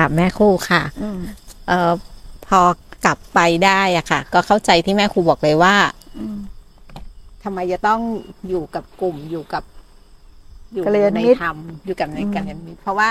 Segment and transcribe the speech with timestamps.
[0.00, 1.20] ราบแม่ครูค่ะอืม
[1.68, 1.92] เอ่อ
[2.48, 2.60] พอ
[3.04, 5.74] กลับไปได้อะค่ะ ก็เข้าใจที่แม่ครูบอกเลยว่า
[6.18, 6.38] อืม
[7.42, 8.00] ทำไมจะต้อง
[8.48, 9.62] อยู่กับกลุ่มอยู่กับ
[10.74, 13.10] อยู่กัลยาณในมิตรธรรมอยู่กับในอืมกัลยาณมิตรเพราะว่า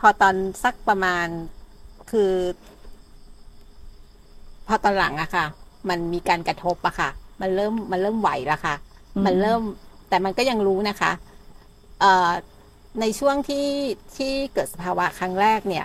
[0.00, 1.26] พอตอนสักประมาณ
[2.10, 2.32] คือ
[4.66, 5.46] พอตอนหลังอะค่ะ
[5.88, 7.10] มันมีการกระทบอะค่ะ
[7.40, 8.74] มันเริ่มมันเริ่มไหวแล้วค่ะ
[9.26, 9.62] มันเริ่ม
[10.08, 11.12] แต่มันก็ยังรู้นะคะ
[12.00, 12.30] เอ่อ
[13.00, 13.68] ในช่วงที่
[14.16, 15.84] ที่เกิดสภาวะครั้งแรกเนี่ย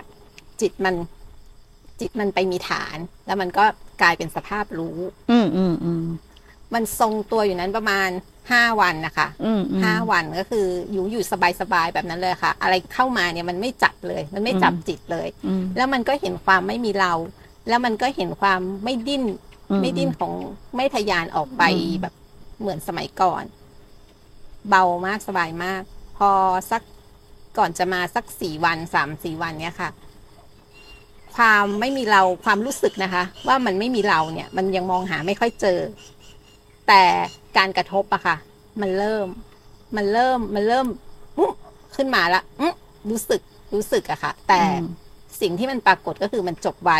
[0.60, 0.94] จิตมัน
[2.00, 3.64] จิตมันไปมีฐาน แล้วมันก็
[4.02, 4.98] กลายเป็นสภาพรู้
[5.30, 6.04] อืมอืมอืม
[6.74, 8.08] มันทรงตัวอยู่นั้นประมาณ
[8.50, 11.24] ห้าวันนะคะอืมอืมห้าวันก็คืออยู่อยู่
[11.60, 17.12] สบายๆแบบนั้นเลยค่ะ อะไรเข้ามาเนี่ยมันไม่จับเลย มันไม่จับอืมจิตเลยอืมแล้วมันก็เห็นความไม่มีเรา
[17.68, 19.24] แล้วมันก็เห็นความไม่ดิ้น
[19.70, 20.32] อืมไม่ดิ้นของ
[20.76, 22.14] ไม่ทะยานออกไปอืมแบบ
[22.60, 23.44] เหมือนสมัยก่อน
[24.68, 25.82] เบามากสบายมาก
[26.16, 26.30] พอ
[26.70, 26.82] สัก
[27.58, 29.90] ก่อนจะมาสักสี่วันสามสี่วันเนี่ยค่ะ
[31.36, 35.78] ความไม่มีเราความรู้สึกนะคะ ว่ามันไม่มีเราเนี่ย มันยังมองหาไม่ค่อยเจอ
[36.88, 37.02] แต่
[37.56, 38.36] การกระทบอะค่ะ
[38.80, 39.26] มันเริ่ม
[39.96, 40.86] มันเริ่มมันเริ่ม
[41.38, 41.48] อุ๊
[41.96, 42.70] ขึ้นมาละอุ๊
[43.10, 43.40] รู้สึก
[43.74, 44.86] รู้สึกอะค่ะ แต่อืม
[45.40, 46.92] สิ่งที่มันปรากฏก็คือมันจบไว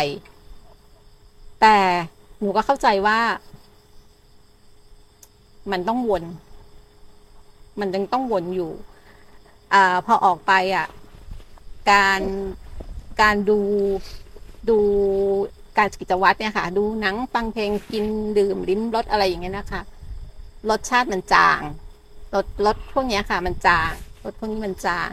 [1.61, 1.77] แต่
[2.39, 3.19] หนูก็เข้าใจว่า
[5.71, 6.23] มันต้องวน
[7.79, 8.71] มันยังต้องวนอยู่
[9.73, 10.87] อ่าพอออกไปอะ
[11.91, 12.21] การ
[13.21, 13.59] การดู
[14.69, 14.77] ดู
[15.77, 18.05] การกิจวัตรเนี่ยค่ะ ดูหนังฟังเพลงกิน
[18.37, 19.81] ดื่มลิ้มรสอะไรอย่างเงี้ยนะคะ
[20.69, 21.61] รสชาติมันจาง
[22.35, 23.91] รสรสพวกเนี้ยค่ะ มันจาง
[24.23, 25.11] รสพวกนี้มันจาง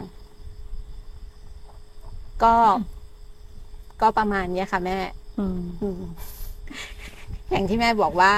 [2.43, 2.55] ก็
[4.01, 4.97] ก็ประมาณเนี้ยค่ะ แม่
[5.39, 6.01] อืมอืม
[7.49, 8.33] อย่างที่แม่บอกว่า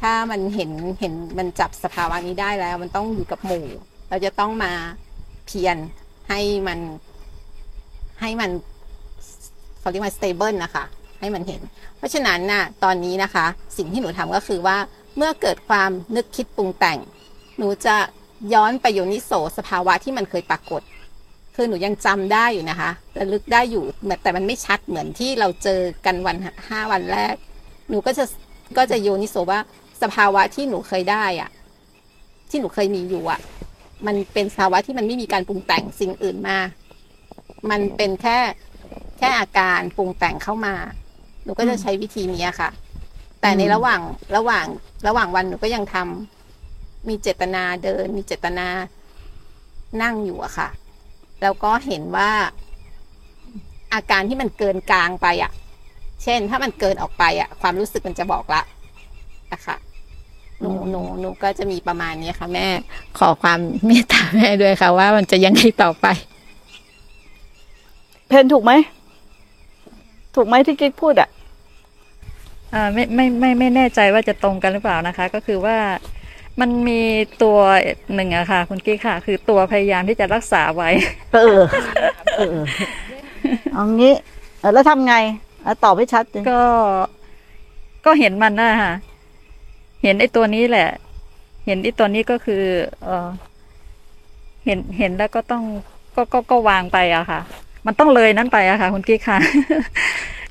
[0.00, 0.70] ถ้ามันเห็น
[1.00, 3.66] เห็นมันจับสภาวะนี้ได้แล้ว มันต้องอยู่กับหมู่
[4.08, 4.72] เราจะต้องมา
[5.46, 5.76] เพียร
[6.28, 6.78] ให้มัน
[8.20, 8.50] ให้มัน
[9.80, 10.84] เขาเรียกว่า stable นะคะ
[11.20, 11.60] ให้มันเห็น
[11.96, 14.76] เพราะฉะนั้นน่ะตอนนี้นะคะ สิ่งที่หนูทำก็คือว่า
[15.16, 16.98] เมื่อเกิดความนึกคิดปรุงแต่ง
[17.58, 17.96] หนูจะ
[18.54, 20.82] ย้อนไปโยนิโสสภาวะที่มันเคยปรากฏ
[21.56, 23.84] คือหนูยังจำได้อยู่นะคะระลึกได้อยู่
[24.22, 26.36] แต่มันไม่ชัดเหมือนที่เราเจอกันวัน
[26.68, 27.34] ห้าวันแรก
[27.90, 28.24] หนูก็จะ
[28.76, 29.60] ก็จะโยนิโสว่า
[30.02, 31.50] สภาวะที่หนูเคยได้อะ
[32.50, 33.40] ที่หนูเคยมีอยู่อะ
[34.06, 36.58] มันเป็นสภาวะที่มันไม่มีการปรุงแต่งสิ่งอื่นมา
[37.70, 38.38] มันเป็นแค่
[39.18, 40.74] แค่อาการปรุงแต่งเข้ามา
[41.44, 42.70] หนูก็จะใช้วิธีนี้ค่ะ
[43.40, 44.00] แต่ในระหว่าง
[44.36, 44.66] ระหว่าง
[45.06, 48.68] ระหว่างวันหนูก็ยังทำมีเจตนาเดิน มีเจตนา
[50.02, 50.68] นั่งอยู่อะค่ะ
[51.42, 52.30] แล้วก็เห็นว่า
[53.94, 55.52] อาการที่มันเกินกลางไปอะ
[56.22, 58.62] เช่น ถ้ามันเกินออกไปอะความรู้สึกมันจะบอกละ
[59.52, 59.76] นะคะ
[60.60, 62.66] หนูหนูหนูก็จะมีประมาณนี้ค่ะ แม่
[63.18, 66.06] ขอความเมตตาแม่ด้วยค่ะ ว่ามันจะยังไงต่อไป
[68.28, 68.72] เพนถูกไหม
[70.34, 71.28] ถูกไหมที่กิ๊กพูดอะ
[72.74, 75.76] อ่าไม่ไม่ไม่ไม่แน่ใจว่าจะตรงกันหรือเปล่านะคะ ก็คือว่า
[76.60, 77.00] มันมี
[77.42, 77.58] ตัว
[78.14, 80.90] หนึ่งอะค่ะ คุณกิ๊กค่ะ คือตัวพยายามที่จะรักษาไว้
[81.34, 81.60] เออ
[82.36, 82.58] เออ
[83.72, 84.14] เอางี้
[84.60, 85.14] เออแล้วทำไง
[85.62, 86.60] เอาตอบให้ชัดเลยก็
[88.06, 88.92] ก็เห็นมันนะค่ะ
[90.04, 90.88] เห็นไอ้ตัวนี้แหละ
[91.66, 92.62] เห็นไอ้ตัวนี้ก็คือ
[93.04, 93.28] เออ
[94.64, 95.64] เห็นเห็นแล้วก็ต้อง
[96.16, 97.40] ก็ก็ก็วางไปอะค่ะ
[97.86, 99.38] มันต้องเลยนั้นไปอะค่ะ คุณกิ๊กค่ะ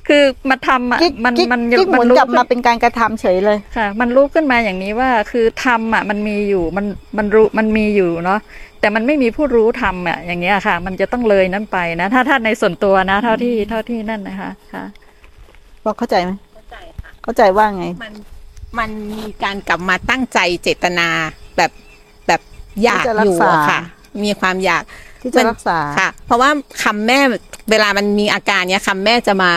[0.08, 6.86] คือมาทำอะกิ๊กมันกิ๊กมันกิ๊กหมุนรู้กลับขึ้นมาเป็นการกระทำเฉยเลยค่ะ มันรู้ขึ้นมาอย่างนี้ว่าคือทำอะมันมีอยู่มัน
[7.18, 8.40] มันรู้มันมีอยู่เนาะ
[8.80, 14.84] แต่มันไม่มีผู้รู้ทำอะอย่างเงี้ยค่ะ มันจะต้องเลยนั้นไปนะ ถ้าถ้าในส่วนตัวนะ เท่าที่เท่าที่นั่นนะคะ ค่ะ
[15.82, 18.12] พอเข้าใจไหมเข้าใจค่ะเข้าใจว่าไงมัน
[18.78, 21.08] มันมีการกลับมาตั้งใจเจตนา
[21.56, 21.70] แบบ
[22.26, 22.40] แบบ
[22.82, 23.80] อยากที่จะรัอกยู่ษาอะค่ะ
[24.24, 24.82] มีความอยาก
[25.22, 26.50] ที่จะรักษาค่ะ เพราะว่า
[26.82, 27.18] คำแม่
[27.70, 29.50] เวลามันมีอาการเนี้ยคำแม่จะมา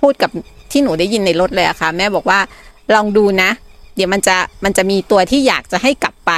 [0.00, 0.30] พูดกับ
[0.72, 2.40] ที่หนูได้ยินในรถเลยอะค่ะ แม่บอกว่า
[2.94, 3.50] ลองดูนะ
[3.96, 6.32] เดี๋ยวมันจะมันจะมีตัวที่อยากจะให้กลับไป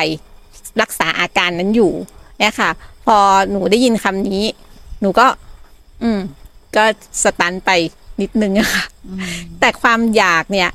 [0.80, 1.92] รักษาอาการนั้นอยู่
[2.38, 2.70] เนี่ยค่ะ
[3.06, 3.16] พอ
[3.50, 4.44] หนูได้ยินคำนี้
[5.00, 5.26] หนูก็
[6.02, 6.20] อืม
[6.76, 6.84] ก็
[7.22, 7.70] สตันไป
[8.20, 8.84] นิดนึงอะค่ะ
[9.60, 10.70] แต่ความอยากเนี่ย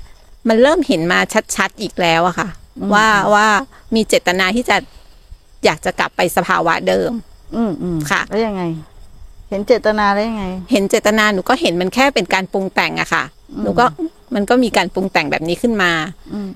[0.47, 1.19] มันเริ่มเห็นมา
[1.56, 2.50] ชัดๆอีกแล้วอะค่ะ
[2.80, 3.47] อืมว่าว่า
[3.95, 4.77] มีเจตนาที่จะ
[5.65, 7.12] อยากจะกลับไปสภาวะเดิม
[7.56, 8.63] อืมอืมค่ะ แล้วยังไง
[9.50, 13.86] เห็นเจตนาได้ยังไง เห็นเจตนาหนูก็เห็นมันแค่เป็นการปรุงแต่งอะค่ะอืมหนูก็
[14.36, 15.92] มันก็มีการปรุงแต่งแบบนี้ขึ้นมา
[16.33, 16.51] อืม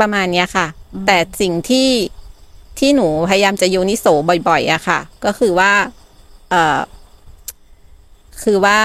[0.00, 1.88] ประมาณเนี้ยค่ะอืมแต่สิ่งที่
[2.78, 4.06] ที่หนูพยายามจะโยนิโส
[4.48, 5.72] บ่อย ๆอะค่ะ ก็คือว่า
[6.50, 6.78] เอ่อ
[8.42, 8.80] คือว่า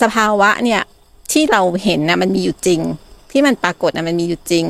[0.00, 0.82] สภาวะเนี่ย
[1.34, 2.80] ที่เราเห็นนะมันมีอยู่จริง
[3.30, 4.64] ที่มันปรากฏนะมันมีอยู่จริง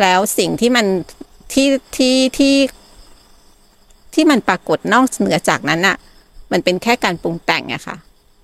[0.00, 0.86] แล้วสิ่งที่มัน
[1.52, 1.66] ที่
[1.96, 2.54] ที่ที่
[4.14, 5.96] ที่มันปรากฏนอกเหนือจากนั้นน่ะ
[6.52, 7.96] มันเป็นแค่การปรุงแต่งอะค่ะ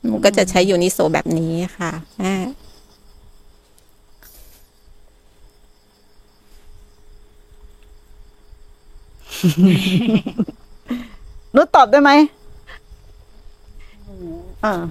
[0.02, 2.34] หนูก็จะใช้ยูนิโซแบบนี้ค่ะแม่
[11.52, 12.10] หนูตอบได้ไหม
[14.62, 14.82] เออ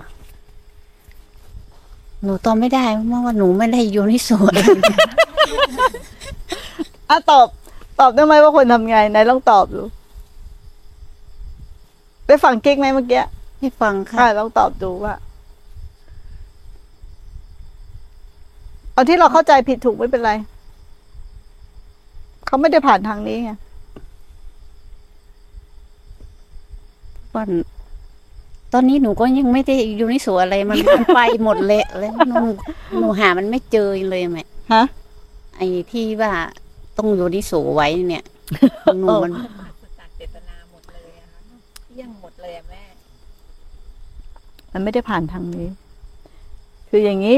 [2.24, 4.66] หนูตอบไม่ได้เพราะว่าหนูไม่ได้โยนิโสเลย
[7.10, 7.48] อะตอบ
[8.00, 9.84] ตอบได้ไหมว่าคนทำไงไหนลองตอบดู
[12.28, 13.24] ได้ฟังกิ๊กไหมเมื่อกี้
[13.60, 15.14] ให้ฟังค่ะอะลองตอบดูว่า
[18.94, 20.32] เอาที่เราเข้าใจผิดถูกไม่เป็นไร
[22.46, 23.52] เขาไม่ได้ผ่านทางนี้ไง
[27.34, 27.44] ว่า
[28.74, 32.36] ตอนนี้หนูก็ยังไม่ได้โยนิโสอะไรมันมันไปหมดเลยแล้วหนู
[33.00, 34.84] หนูหามันไม่เจอเลยแม่ฮะ
[35.58, 36.34] ไอ้ที่ว่า
[36.98, 38.24] ต้องโยนิโสไว้เนี่ย
[39.00, 39.32] หนูมัน
[40.00, 41.40] จากเจตนาหมดเลยอะค่ะ
[41.84, 42.84] เที่ยงหมดเลยอะแม่
[44.74, 45.68] มันไม่ได้ผ่านทางนี้
[46.90, 47.38] คืออย่างนี้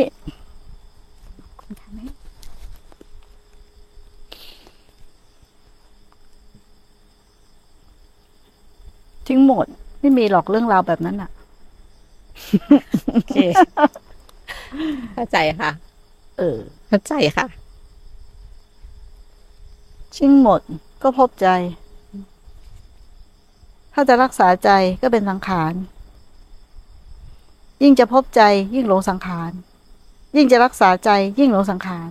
[9.28, 9.68] ทิ้งหมด
[10.04, 11.30] ไม่มีหรอกเรื่องราวแบบนั้นอะ
[13.14, 13.38] โอเค
[15.14, 15.72] เข้าใจค่ะ
[16.38, 16.58] เออ
[16.88, 17.46] เข้าใจค่ะ
[20.16, 20.62] ทิ้งหมด
[21.04, 21.48] ก็พบใจ
[23.94, 24.70] ถ้าจะรักษาใจ
[25.02, 25.74] ก็เป็นสังขาร
[27.84, 28.42] ยิ่งจะพบใจ
[28.76, 29.52] ยิ่งหลงสังขาร
[30.36, 31.10] ยิ่งจะรักษาใจ
[31.40, 32.10] ยิ่งหลงสังขาร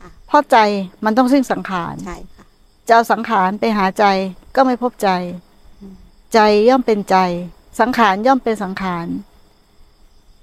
[0.00, 0.56] ค่ะเพราะใจ
[1.04, 2.46] มันต้องสิ้นสังขาร ใช่ค่ะ
[2.86, 4.04] จะเอาสังขารไปหาใจ
[4.56, 5.08] ก็ไม่พบใจ
[6.34, 7.16] ใจย่อมเป็นใจ
[7.80, 9.06] สังขารย่อมเป็นสังขาร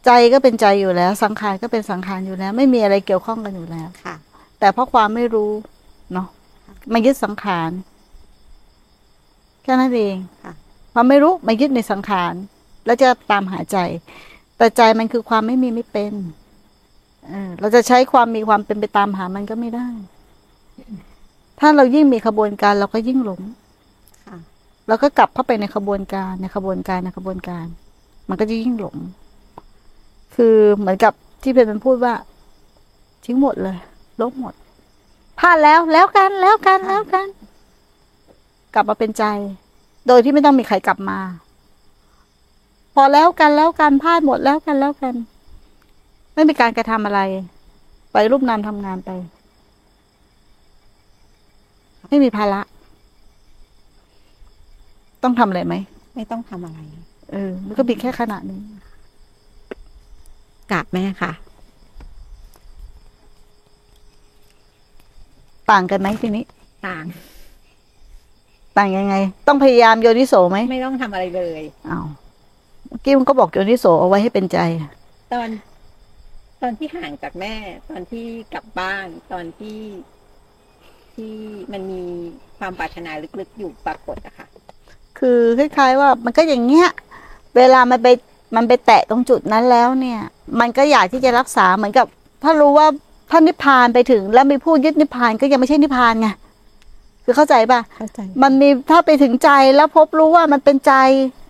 [0.05, 4.15] ใจก็เป็นใจอยู่แล้ว สังขารก็เป็นสังขารอยู่แล้ว ไม่มีอะไรเกี่ยวข้องกันอยู่แล้วค่ะ
[4.59, 5.51] แต่เพราะความไม่รู้
[6.13, 6.27] เนาะ
[6.93, 7.71] มายึดสังขาร
[9.63, 10.53] แค่นั้นเองค่ะ
[10.93, 12.33] ความไม่รู้มายึดในสังขาร
[12.85, 13.77] แล้วจะตามหาใจ
[14.57, 16.13] แต่ใจมันคือความไม่มีไม่เป็น
[17.27, 19.87] เออเราจะใช้ความมีความเป็นไปตามหามันก็ไม่ได้
[21.59, 23.60] ถ้าเรายิ่งมีขบวนการเราก็ยิ่งหลงค่ะ
[24.87, 27.65] เราก็กลับเข้าไปในขบวนการในขบวนการในขบวนการ
[28.29, 28.97] มันก็จะยิ่งหลง
[30.35, 31.13] คือเหมือนกับ
[31.43, 32.13] ที่เพนพูดว่า
[33.25, 33.77] ทิ้งหมดเลย
[34.21, 34.53] ลบหมด
[35.39, 37.27] พลาดแล้วแล้วกันแล้วกันแล้วกัน
[38.73, 39.23] กลับมาเป็นใจ
[40.07, 41.19] โดยที่ไม่ต้องมีใครกลับมา
[42.95, 45.15] พอแล้วกันแล้วกันพลาดหมดแล้วกันแล้วกัน
[46.33, 47.21] ไม่มีการกระทำอะไร
[48.11, 49.09] ไปรูปนามทำงานไป
[52.09, 52.61] ไม่มีภาระ
[55.23, 55.75] ต้องทำอะไรไหม
[56.15, 56.79] ไม่ต้องทำอะไร
[57.31, 58.61] เออ มันก็มีแค่ขณะนี้
[60.71, 61.31] กราบแม่ค่ะ
[65.71, 66.43] ต่างกันไหมทีนี้
[66.87, 67.05] ต่าง
[68.77, 69.15] ต่างยังไง
[69.47, 72.05] ต้องพยายามโยนิโสไหมไม่ต้องทำอะไรเลย อ้าว
[72.87, 74.57] เมื่อกี้มันก็บอกโยนิโสเอาไว้ให้เป็นใจ
[75.33, 75.49] ตอน
[76.61, 77.55] ตอนที่ห่างจากแม่
[77.89, 79.79] ตอนที่กลับบ้าน ตอนที่
[81.13, 81.33] ที่
[81.71, 82.01] มันมี
[82.57, 84.47] ความปรารถนาลึกๆอยู่ปรากฏอะค่ะ
[85.21, 86.89] คือคล้ายๆว่ามันก็อย่างเงี้ย
[87.55, 88.07] เวลามันไป
[88.55, 90.19] มันไปแตะตรงจุดนั้นแล้วเนี่ย
[90.59, 92.05] มันก็อยากที่จะรักษาเหมือนกับ
[92.43, 92.87] ถ้ารู้ว่า
[93.31, 96.27] ถ้านิพพานไปถึง แล้วไม่พูดยึดนิพพานก็ยังไม่ใช่นิพพานไง
[97.25, 100.93] คือเข้าใจป่ะเข้าใจมันมีถ้าไปถึงใจแล้วพบรู้ว่ามันเป็นใจ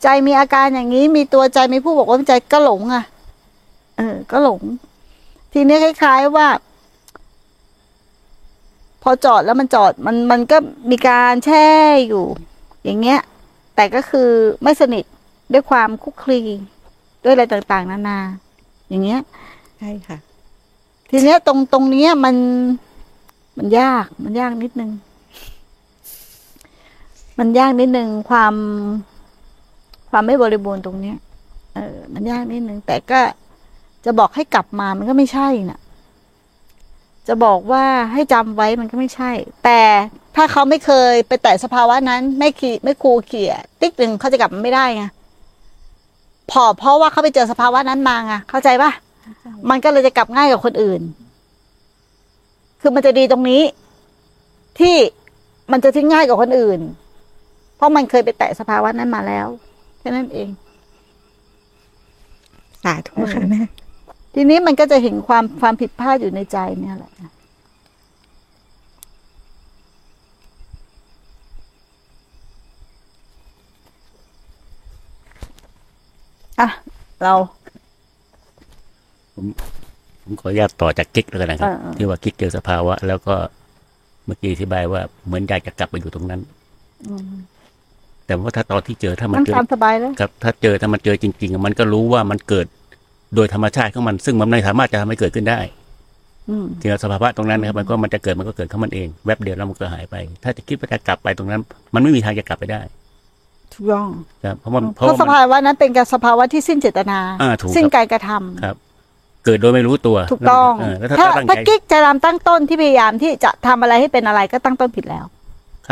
[0.04, 3.04] ใจมีอาการอย่างนี้ มีตัวใจมีผู้บอกว่าเป็นใจก็หลงอะ
[3.98, 4.62] เออ ก็หลง
[5.54, 6.48] ทีนี้คล้าย ๆว่า
[9.04, 10.58] พอจอดแล้วมันจอดมันมันก็
[10.92, 11.68] มีการแช่
[12.08, 12.26] อยู่
[12.86, 13.22] อย่างเงี้ย
[13.76, 14.30] แต่ก็คือ
[14.64, 15.06] ไม่สนิท
[15.54, 16.42] ด้วยความคลุกคลี
[17.24, 18.20] ด้วยอะไรต่างๆ นานา
[18.90, 19.22] อย่างเงี้ย
[19.80, 20.18] ใช่ค่ะ
[21.10, 22.36] ทีเนี้ยตรงตรงเนี้ยมัน
[23.58, 24.92] มันยาก มันยากนิดนึง
[27.40, 28.54] มันยากนิดนึงความ
[30.10, 31.18] ความไม่บริบูรณ์ตรงเนี้ย
[31.76, 33.20] เออ มันยากนิดนึงแต่ก็
[34.06, 35.80] จะบอกให้กลับมามันก็ไม่ใช่น่ะ
[37.34, 39.32] จะบอกว่าให้จำไว้มันก็ไม่ใช่
[39.66, 39.82] แต่
[40.36, 45.04] ถ้าเขาไม่เคยไปแตะสภาวะนั้น ไม่ขี่ไม่ครูเขี่ยติ๊กหนึ่งเขาจะกลับมาไม่ได้ไง
[46.52, 48.92] พอเพราะว่าเขาไปเจอสภาวะนั้นมาไงเข้าใจปะ
[49.70, 51.02] มันก็เลยจะกลับง่ายกว่าคนอื่น
[52.82, 53.62] คือมันจะดีตรงนี้
[54.80, 54.96] ที่
[55.72, 56.80] มันจะทิ้งง่ายกว่าคนอื่น
[57.76, 59.48] เพราะมันเคยไปแตะสภาวะนั้นมาแล้ว
[60.00, 60.50] แค่นั้นเอง
[62.84, 63.62] สาธุค่ะแม่
[64.36, 67.12] ทีนี้มันก็จะเห็นความความผิดพลาดอยู่ในใจเนี่ยแหละ
[76.60, 76.68] อะ
[77.24, 77.34] เรา
[80.24, 83.36] ผมขออนุญาตต่อจากกิ๊กแล้วกันนะครับอ่าๆที่ว่ากิ๊กเจอสภาวะ แล้วก็
[84.26, 86.42] เมื่อกี้อธิบายว่าเหมือนอยากจะกลับไปอยู่ตรงนั้น
[87.08, 87.32] อืม
[88.32, 92.68] แแต่ว่าถ้าตอนที่เจอถ้ามันนั่งเจอตามสบายเลยครับ ถ้าเจอถ้ามันเจอจริงๆอะมันก็รู้ว่ามันเกิด
[93.36, 95.60] โดยธรรมชาติของมัน ซึ่งมันไม่สามารถจะทำให้เกิดขึ้นได้
[96.50, 101.62] อืมทีละสภาวะตรงนั้นนะครับ มันก็มันจะเกิดมันก็เกิดของมันเอง แวบเดียวแล้วมันก็หายไป ถ้าจะคิดว่าจะกลับไปตรงนั้น
[101.94, 102.82] มันไม่มีทางจะกลับไปได้
[103.74, 104.08] ถูกต้อง
[104.44, 108.76] ครับเพราะมันเพเพราะราะว่าสมันภาวะนั้นเป็นการสภาวะที่สิ้นเจตนาอ่าถูกครับสิ้นการกระทำครับ
[109.46, 115.26] เกิดโดยไม่รู้ตัวถูกต้องเแล้วถ้าถ้าตั้งถ้าใจกิ๊กจะรำตั้งต้นที่พยายามที่จะทำอะไรให้เป็นอะไรก็ตั้งต้นผิดแล้ว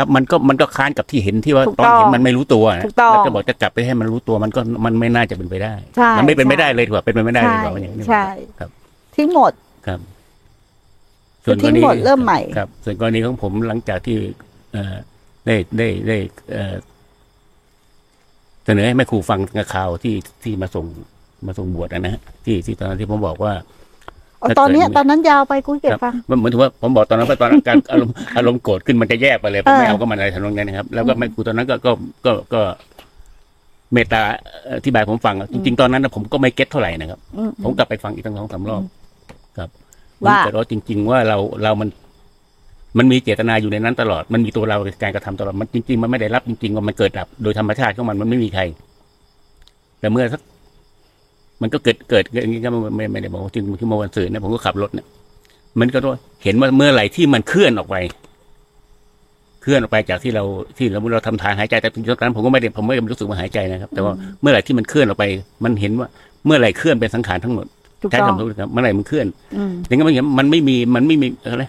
[0.00, 8.24] ครับมันก็มันก็ค้านกับที่เห็นที่ว่าถูกตอนเห็ต้นองมันไม่รู้ตัวนะถูกต้องแล้วจะบอกจะกลับไปให้มันรู้ตัวมันก็มันไม่น่าจะเป็นไปได้ ใช่มันไม่เป็นไปใช่ได้เลยถูกป่ะเป็นไปไม่ได้เลยใช่ถูกป่ะอย่างนี้ใช่
[8.58, 8.70] ครับ
[9.16, 9.52] ทิ้งหมด
[9.86, 10.00] ครับ
[11.44, 14.16] คือทิ้งหมดเริ่มใหม่ ครับ ส่วนกรณีของผมหลังจากที่
[14.72, 14.94] เอ่อ
[15.46, 16.16] ได้ได้ได้
[16.52, 16.74] เอ่อ
[18.64, 19.40] เสนอให้แม่ครูฟัง
[19.74, 20.86] ข่าวที่ที่มาส่ง
[21.46, 23.52] มาส่งบวชนะฮะที่ที่ตอนนั้นที่ผมบอกว่า
[24.40, 31.92] เอาถ้าตอนเนี้ยเกิดตอนนั้นยาวไปกูเก็บครับฟังมันเหมือนถือว่าผมบอกตอนนั้นว่าตอนนั้นการอารมณ์อารมณ์โกรธขึ้นมันจะแยกไปเลยผมไม่เออเอาก็มันอะไรทำนองนั้นนะครับ แล้วก็แม่ครูตอนนั้นก็ก็
[32.26, 32.60] ก็ก็
[33.92, 34.22] เมตตา
[34.76, 38.82] อธิบายผมฟังจริงๆตอนนั้นนะผมก็ไม่เก็ตเท่าไหร่นะครับอืมผมกลับไปฟังอีกตั้งสองสามรอบ
[39.58, 39.70] ครับ
[40.24, 41.88] ว่าแต่ว่าจริง ๆ ว่าเราเรามัน
[42.98, 48.62] มันมีเจตนาอยู่ในนั้นตลอด มันมีตัวเราในการกระทำตลอดมันจริง ๆ มันไม่ได้รับจริงๆว่ามันเกิดดับ โดยธรรมชาติของมันมันไม่มีใคร
[50.00, 50.40] แต่เมื่อสัก
[51.62, 55.06] มันก็เกิดเกิดอย่างนี้ก็ไม่ไม่ไม่ได้บอกว่าจริงที่เมื่อวันศุกร์เนี่ยผมก็ขับรถเนี่ย
[55.80, 57.96] มันก็ว่าเห็นว่าเมื่อไหร่ที่มันเคลื่อนออกไป
[59.62, 60.44] เคลื่อนออกไปจากที่เรา
[60.78, 65.24] ที่เราเราทำทางหายใจแต่ตอนนั้นผมก็ไม่ได้ผมไม่ได้รู้สึกว่าหายใจนะครับ แต่ว่าเมื่อไหร่ที่มันเคลื่อนออกไป
[65.64, 66.08] มันเห็นว่า
[66.46, 67.66] เมื่อไหร่เคลื่อนเป็นสังขารทั้งหมด
[68.00, 69.26] ถูกใช้ต้องคำพูดครับเมื่อไหร่มันเคลื่อน
[69.56, 71.64] อืมอย่างนั้นมันเห็นมันไม่มีมันไม่มีอะไร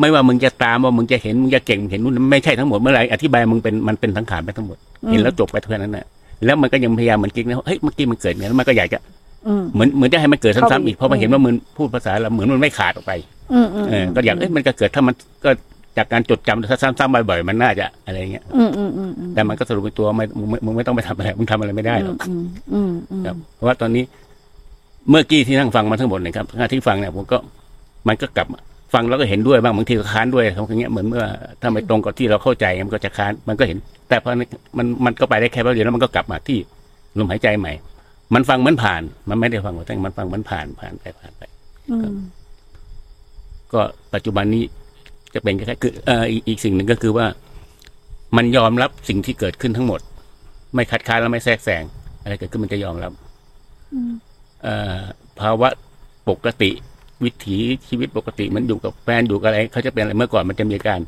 [0.00, 4.78] ไม่ว่ามึงจะตามว่ามึงจะเห็นมึงจะเก่งเห็นนู่นไม่ใช่ทั้งหมดเมื่อไหร่อธิบายมึงเป็นมันเป็นสังขารไปทั้งหมด
[5.10, 6.06] เห็นแล้วจบไปเท่านั้นน่ะ
[6.44, 8.98] แล้วมันก็ยังพยายามเหมือนกิ๊กนะเฮ้ยเมื่อกี้มันเกิดเนี่ยแล้วมันก็อยากจะ
[9.46, 13.12] อืมเหมือนเหมือนจะให้มันเกิดเข้าไปซ้ำๆอีกเพราะมันเห็นว่ามึงพูดภาษาเราเหมือนมันไม่ขาดออกไป
[13.52, 15.50] อืมอืมเออก็อยากเอ้ยมันก็เกิดถ้ามันก็
[15.96, 24.04] จากการจดจำถ้าซ้ำๆบ่อยๆมันน่าจะอะไรเงี้ยอืมอืมอืมอืมแต่มันก็สรุปเป็นตัวไม่มึงไม่มึงไม่ต้องไปทำอะไรมึงทำอะไรไม่ได้หรอกอืมอืมอืมครับเพราะว่าตอนนี้
[25.10, 27.38] เมื่อกี้ที่นั่งฟังมาทั้งหมดเนี่ยครับที่ฟังเนี่ยผมก็
[28.08, 28.60] มันก็กลับมา
[28.94, 31.24] ฟังแล้วก็เห็นด้วยบ้างบางทีก็ค้านด้วยครับอย่างเงี้ยเหมือนเมื่อ
[31.60, 33.78] ถ้าไม่ตรงกับที่เราเข้าใจมันก็จะค้านมันก็เห็น
[34.10, 34.30] แต่พอ
[34.78, 36.58] มันมันก็ไปได้แค่แป๊บเดียวแล้วมันก็กลับมาที่
[37.18, 37.72] ลมหายใจใหม่
[38.34, 41.42] มันฟังเหมือนผ่าน มันไม่ได้ฟังหมดแต่มันฟังเหมือนผ่านผ่านไปผ่านไป
[41.90, 42.16] อืม
[43.72, 43.80] ก็
[44.14, 44.64] ปัจจุบันนี้
[45.34, 47.26] จะเป็นแค่คือเอ่ออีกอีกสิ่งหนึ่งก็คือว่า
[48.36, 50.00] มันยอมรับสิ่งที่เกิดขึ้นทั้งหมด
[50.74, 51.84] ไม่คัดค้านและไม่แทรกแซง
[52.22, 53.12] อะไรเกิดขึ้นมันจะยอมรับ
[54.62, 55.00] เอ่อ
[55.40, 55.68] ภาวะ
[56.28, 56.70] ปกติ
[57.24, 61.00] วิถีชีวิตปกติมันอยู่กับแฟนอยู่กับอะไรเขาจะเป็นอะไรเมื่อก่อนมันจะมีการ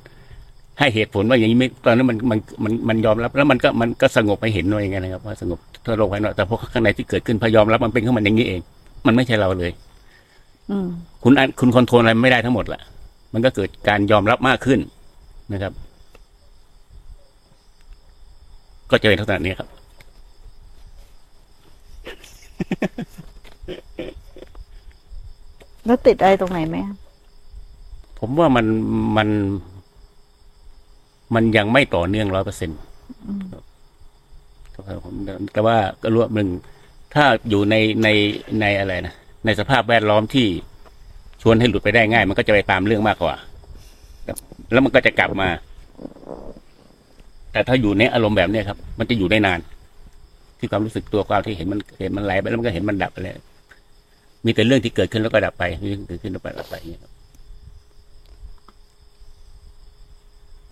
[0.82, 8.60] ให้เหตุผลว่าอย่างนี้ไม่ตอนนั้นมันมันมันมันยอมรับ แล้วมันก็มันก็สงบไปเห็นหน่อยไงนะครับว่าสงบทั่วโลกภายนอกแต่พอข้างในที่เกิดขึ้นพอยอมรับมันเป็นของมันอย่างนี้เอง
[9.06, 9.70] มันไม่ใช่เราเลย
[10.70, 10.86] อืม
[11.22, 12.82] คุณอันคุณคอนโทรลอะไรไม่ได้ทั้งหมดแหละ
[13.32, 14.80] มันก็เกิดการยอมรับมากขึ้น
[15.52, 15.72] นะครับ
[18.90, 19.68] ก็จะเป็นลักษณะนี้ครับ
[25.86, 26.76] แล้วติดอะไรตรงไหนไหม
[28.18, 28.66] ผมว่ามัน
[29.16, 29.28] มัน
[31.34, 32.78] มันยังไม่ต่อเนื่องร้อยเปอร์เซ็นต์
[35.52, 36.48] แต่ว่าก็รู้ว่าหนึ่ง
[37.14, 38.08] ถ้าอยู่ในใน
[38.60, 40.46] ในอะไรนะในสภาพแวดล้อมที่
[41.42, 43.34] ชวนให้หลุดไปได้ง่าย มันก็จะไปตามเรื่องมากกว่า
[44.28, 44.38] ครับ
[44.72, 45.48] แล้วมันก็จะกลับมา
[47.52, 49.60] แต่ถ้าอยู่ในอารมณ์แบบเนี้ยครับ มันจะอยู่ได้นาน
[50.58, 53.34] ที่ความรู้สึกตัวความที่เห็นมันเห็นมันไหลไปแล้วมันก็เห็นมันดับไปเลย
[54.44, 57.12] มีแต่เรื่องที่เกิดขึ้นแล้วก็ดับไปมีเรื่องที่เกิดขึ้นแล้วก็ดับไปอย่างเงี้ยครับ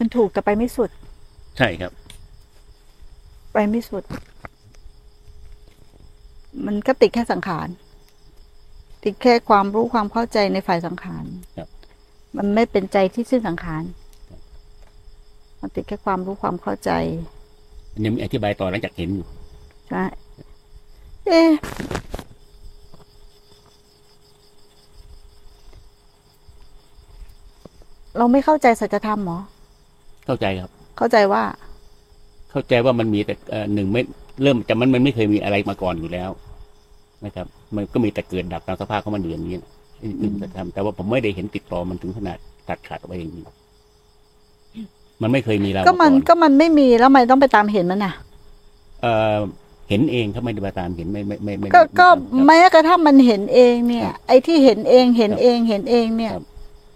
[0.00, 0.90] มันถูกแต่ไปไม่สุด
[1.58, 1.92] ใช่ครับ
[3.52, 4.02] ไปไม่สุด
[6.66, 7.68] มันก็ติดแค่สังขาร
[9.04, 11.24] ติดแค่ความรู้ความเข้าใจในฝ่ายสังขาร
[11.56, 11.68] ครับ
[12.36, 13.82] มันไม่เป็นใจที่สิ้นสังขาร
[15.60, 16.90] มันติดแค่ความรู้ความเข้าใจ
[17.92, 19.26] มันยังมีอธิบายต่อหลังจากเห็นอยู่
[19.90, 20.04] ใช่
[21.26, 21.50] เอ๊ะ
[28.16, 29.40] เราไม่เข้าใจสัจธรรมเหรอ
[30.30, 31.42] เข้าใจครับ เข้าใจว่า
[32.50, 34.02] เข้าใจว่ามันมีแต่เอ่อหนึ่งไม่
[34.42, 36.30] เริ่มจากมันมันไม่เคยมีอะไรมาก่อนอยู่แล้ว
[37.24, 37.46] นะครับ
[37.76, 39.68] มันก็มีแต่เกิดดับตามสภาพของมันอยู่อย่างนี้นะ
[40.02, 43.44] นี่คือสัจธรรมแต่ว่าผมไม่ได้เห็นติดต่อมันถึงขนาดตัดขาดออกไปอย่างนี้
[45.22, 48.12] มันไม่เคยมีเราก็มันาก่อนก็มันไม่มีแล้วทำไมต้องไปตามเห็นมันน่ะ
[49.02, 49.38] เอ่อ
[49.88, 56.44] เห็นเองครับไม่ได้มาตามเห็นไม่ไม่ไม่ไม่ก็ไม่ก็ครับแม้กระทั่งมันเห็นเองเนี่ยครับไอ้ที่เห็นเองเห็นครับเองเห็นเองเนี่ยครับ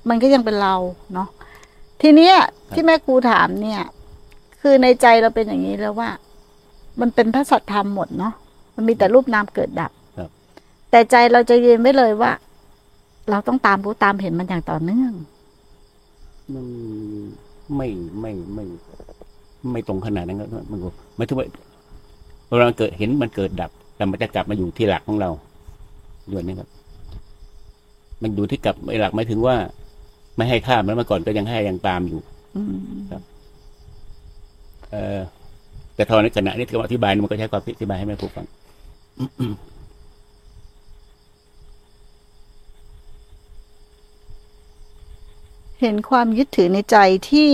[0.09, 0.75] มันก็ยังเป็นเรา
[1.15, 1.29] เนาะ
[2.07, 2.37] ทีเนี้ย
[2.75, 3.83] ที่แม่ครูถามเนี่ย
[4.61, 6.11] คือในใจเราเป็นอย่างนี้แล้วว่า
[7.01, 8.35] มันเป็นพระสัทธรรมหมดเนาะ
[8.75, 10.31] มันมีแต่รูปนามเกิดดับครับ
[10.91, 12.33] แต่ใจเราจะยืนไว้เลยว่า
[13.31, 15.13] เราต้องตามรู้ตามเห็นมันอย่างต่อเนื่อง
[16.55, 16.67] มัน
[17.77, 17.89] ไม่
[18.21, 18.65] ไม่ไม่
[19.73, 21.47] ไม่ตรงขนาดนั้นก็มันก็ไม่ทุกว่า
[22.49, 25.31] เวลามันเกิดเห็นมันเกิดดับ แต่มันจะกลับมาอยู่ที่หลักของเรา
[26.29, 26.69] อยู่นี่ครับ
[28.23, 29.57] มันอยู่ที่กลับไอ้หลักหมายถึงว่า
[30.37, 32.21] ไม่ให้ข้ามแล้วเมื่อก่อนก็ยังให้ยังตามอยู่
[32.57, 32.75] อืม
[34.93, 35.21] เออ
[35.95, 38.47] แต่ทอนในขณะนี้ที่อธิบายมันก็ใช้ความอธิบายให้แม่ครูฟัง
[45.81, 46.97] เห็นความยึดถือในใจ
[47.29, 47.49] ที่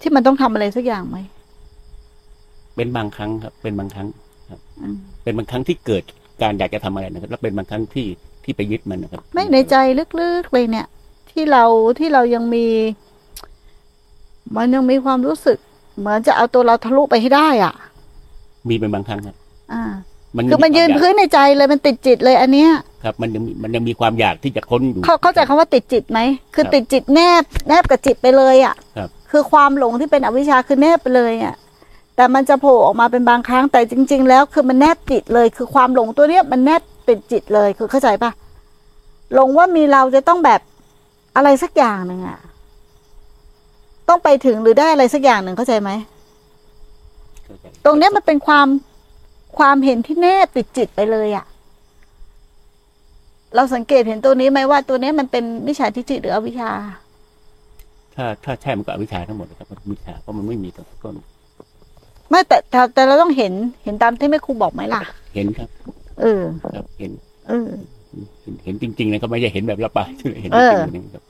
[0.00, 1.18] ที่มันต้องทำอะไรสักอย่างไหม
[2.76, 4.08] เป็นบางครั้งครับ เป็นบางครั้ง
[4.80, 6.02] อืมเป็นบางครั้งที่เกิด
[6.42, 8.06] การอยากจะทำอะไรนะครับ แล้วเป็นบางครั้งที่
[8.44, 9.76] ที่ไปยึดมันนะครับ ไม่ในใจ
[10.20, 10.86] ลึกๆเลยเนี่ย
[11.30, 11.64] ที่เรา
[11.98, 12.66] ที่เรายังมี
[14.56, 15.58] มันยังมีความรู้สึก
[15.98, 17.74] เหมือนจะเอาตัวเราทะลุไปให้ได้ อะ
[18.68, 19.36] มีเป็นบางครั้งครับ
[19.72, 19.82] อ่า
[20.36, 26.20] มันคือมันยืนควาพื้นในใจเลยมันติดจิตเลยอันเนี้ยอยากครับ มันยังมีมันยังมีความอยากที่จะค้นอยู่เขาเข้าใจคำว่าติดจิตไหม
[26.54, 31.54] คือครับติดจิตแนบ แนบกับจิตไปเลยอะ่ะครับ คือความหลงที่เป็นอวิชชาคือแนบไปเลยอะ่ะ
[32.16, 38.30] แต่มันจะโผล่ออกมาเป็นบางครั้งแต่จริง ๆ แล้วคือมันแนบจิตเลย คือความหลงตัวเนี้ยมันแนบติดจิตเลยคือเข้าใจปะ
[39.34, 40.60] หลงว่ามีเราจะต้องแบบ
[41.36, 42.38] อะไรสักอย่างหนึ่งอะ่ะ
[44.08, 45.90] ต้องไปถึงหรือได้อะไรสักอย่างหนึ่งเข้าใจไหม
[47.84, 48.66] ตรงเนี้ยมันเป็นความ
[49.58, 51.46] ความเห็นที่แนบติดจิตไปเลยอะ่ะ
[53.54, 56.70] เราสังเกตเห็นตัวนี้ไหมว่าตัวเนี้ยมันเป็นมิจฉาทิฏฐิหรืออวิชชา
[58.14, 61.14] ถ้าถ้าใช่มันก็อวิชชาทั้งหมดเลยครับมันวิชาเพราะมันไม่มีต้นต้น
[62.30, 63.52] ไม่แต่แต่แต่เราต้องเห็น
[63.84, 65.02] เห็นตามที่แม่ครูบอกไหมล่ะ
[65.34, 65.68] เห็นครับ
[66.20, 66.42] เออ
[66.74, 67.12] ครับเห็น
[67.48, 67.68] เออ
[68.42, 70.08] เห็นเห็นจริงๆนะครับ ไม่ใช่เห็นแบบละปาย
[70.42, 71.22] เห็นเอจอริงๆนะครับ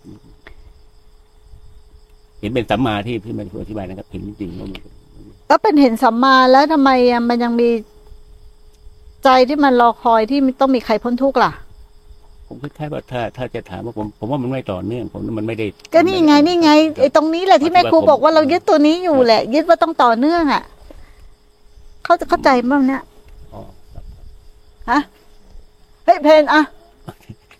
[2.40, 4.80] เห็นเป็นสัมมาที่ที่แม่ครูอธิบายนะครับ เห็นจริงๆว่ามัน
[5.48, 7.68] แล้วเป็นเห็นสัมมาแล้วทำไมอะมันยังมี
[9.24, 11.52] ใจที่มันรอคอยที่ต้องมีใครพ้นทุกข์ล่ะ
[12.46, 16.70] ผมคล้ายๆว่าถ้าถ้าจะถามว่าผมผมว่ามันไม่ต่อเนื่องผมว่ามันไม่ได้ ก็นี่ไงนี่ไง
[17.00, 20.62] ไอ้ตรงนี้แหละที่แม่ครูบอกว่าเรายึดตัวนี้อยู่แหละ ยึดว่าต้องต่อเนื่องอะ
[22.04, 23.02] เขาจะเข้าใจมั้งเนี่ย
[23.52, 23.60] อ๋อ
[23.94, 24.04] ครับ
[24.90, 25.00] ฮะ
[26.04, 26.62] เฮ้ยเพนอะ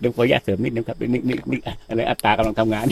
[0.01, 2.87] เดี๋ยวขออนุญาตเสริมนิดนึงครับนี่นี่นี่อะไรอัตตากำลังทำงาน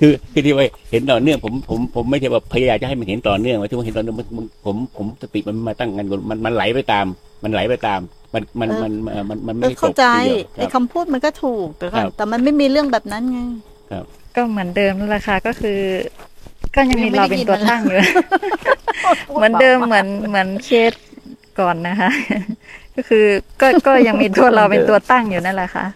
[0.00, 7.06] คือคือที่ว่าเห็นต่อเนื่องผมผมผมไม่ใช่ว่าพยายามจะให้มันเห็นต่อเนื่องว่าที่ว่าเห็นต่อเนื่องมันมันผมผมสติมันมาตั้งงานมันมันไหลไปตาม
[7.44, 8.00] มันไหลไปตาม
[8.34, 13.40] มันมันมันมันมันมันเอไม่อได้ตเข้ากใจทีดียวคไอ้รับ คำพูดมันก็ถูกแต่ก็ครับ แต่มันไม่มีเรื่องแบบนั้นไง
[14.36, 15.78] ก็เหมือนเดิมนั่นแหละค่ะก็คือ
[16.74, 17.96] ก็ยังมียังไม่เราได้เป็นยินตัวมันตั้งอยู่
[19.36, 20.92] เหมือนเดิมเหมือนเหมือนเคส
[21.60, 22.10] ก่อนนะคะ
[22.96, 23.24] ก็คือ
[23.60, 25.86] ก็ก็ยังมีตัวเราเป็นตัวตั้งอยู่นั่นแหละค่ะ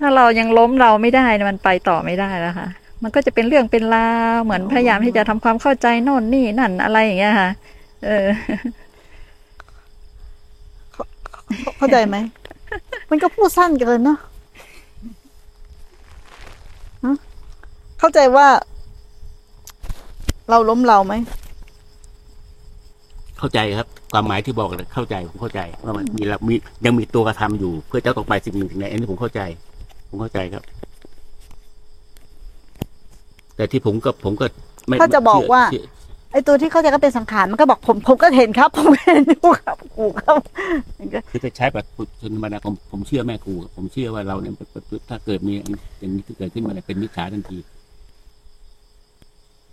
[0.00, 2.68] ถ้าเรายังล้มเราไม่ได้มันไปต่อไม่ได้แล้วค่ะ
[3.02, 7.50] มันก็จะเป็นเรื่องเป็นราวเหมือนพยายามที่จะทำความเข้าใจโน่นนี่นั่นอะไรอย่างเงี้ยค่ะ
[8.04, 8.26] เออ
[11.76, 12.16] เข้าใจไหม
[13.10, 14.18] มันก็พูดสั้นเกินเนาะ
[17.98, 18.48] เข้าใจว่า
[20.50, 21.14] เราล้มเราไหม
[23.38, 29.40] เข้าใจครับ ความหมายที่บอกเลยเข้าใจผมเข้าใจว่ามันมีเรามียังมีตัวกระทำอยู่ เพื่อจะต้องไปสิ่งหนึ่งสิ่งใดอันนี้ผมเข้าใจ
[30.08, 30.62] ผมเข้าใจครับ
[33.56, 34.46] แต่ที่ผมก็ผมก็
[34.86, 35.82] ไม่ถ้าจะบอกว่าเชื่
[36.32, 40.34] ไอ้ตัวที่เข้าใจก็เป็นสังขารมันก็บอกผมผมก็เห็นครับ ผมเห็นอยู่ครับกูครับ
[40.98, 41.84] มันก็คือจะใช้แบบ
[42.22, 44.52] ธรรมดาผมผมเชื่อแม่ครูผมเชื่อว่าเราเนี่ย
[45.08, 45.52] ถ้าเกิดมี
[46.00, 47.58] อย่างนี้เกิดขึ้นมาเนี่ยเป็นมิจฉาทันที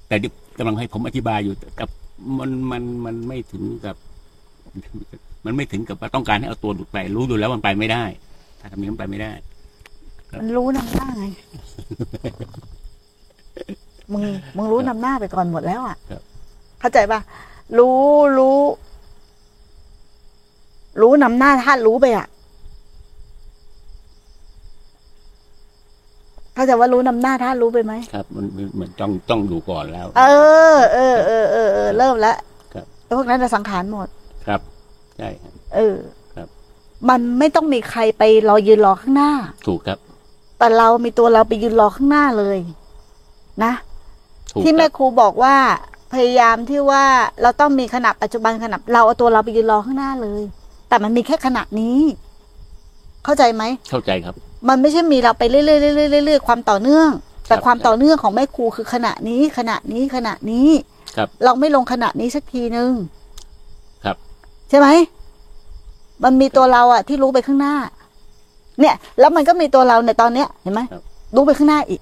[0.08, 1.89] แต่เดี๋ยวกำลังให้ผมอธิบายอยู่กับ
[2.40, 3.96] มันมันมันไม่ถึงกับ
[5.46, 8.04] มันไม่ถึงกับว่าต้องการให้เอาตัวหลุดไป รู้อยู่แล้วมันไปไม่ได้
[8.60, 9.32] ถ้าทำอย่างนี้มันไปไม่ได้
[10.40, 11.26] มันรู้นำหน้าไง
[14.14, 14.24] มึง
[14.58, 16.22] มึงรู้นำหน้าไปก่อนหมดแล้วอะครับ
[16.80, 17.20] เข้าใจปะ
[17.78, 18.00] รู้
[18.38, 18.60] รู้
[21.02, 22.28] รู้นำหน้าท่านรู้ไปอะ
[26.56, 30.24] เข้าใจว่ารู้นำหน้าท่านรู้ไปไหมครับมันมันเหมือนต้องต้องดูก่อนแล้ว เอ
[30.76, 32.38] อเออเออเออเออเริ่มแล้ว
[32.74, 34.08] ครับแล้วพวกนั้นจะสังขารหมด
[34.48, 34.62] ครับ
[35.18, 35.96] ใช่ครับเออ
[36.36, 36.48] ครับ
[37.10, 39.32] มันไม่ต้องมีใครไปรอยืนรอข้างหน้า
[39.68, 40.00] ถูกครับ
[40.60, 42.58] แต่เรามีตัวเราไปยืนรอข้างหน้าเลย
[43.64, 43.74] นะ
[44.52, 45.56] ถูกที่คแม่รับครูบอกว่า
[46.14, 47.04] พยายามที่ว่า
[47.42, 50.42] เราต้องมีขณะปัจจุบันขณะเราเอาตัวเราไปยืนรอข้างหน้าเลย
[50.90, 52.00] แต่มันมีแค่ขณะนี้
[53.26, 54.36] เข้าใจไหมเข้าใจครับ
[54.67, 57.10] มันไม่ใช่มีเราไปเรื่อยๆเรื่อยๆเรื่อยๆความต่อเนื่อง
[57.47, 60.69] แต่ครับความต่อเนื่องของแม่ครูคือขณะนี้ขณะนี้ขณะนี้
[61.17, 62.91] ครับเราไม่ลงขณะนี้สักทีนึง
[64.06, 64.15] ครับ
[64.69, 64.88] ใช่ไหม
[66.24, 67.76] มันมีตัวเราอะที่รู้ไปข้างหน้า
[68.80, 71.02] เนี่ย แล้วมันก็มีตัวเราในตอนเนี้ยเห็นไหมครับ
[71.36, 72.02] รู้ไปข้างหน้าอีก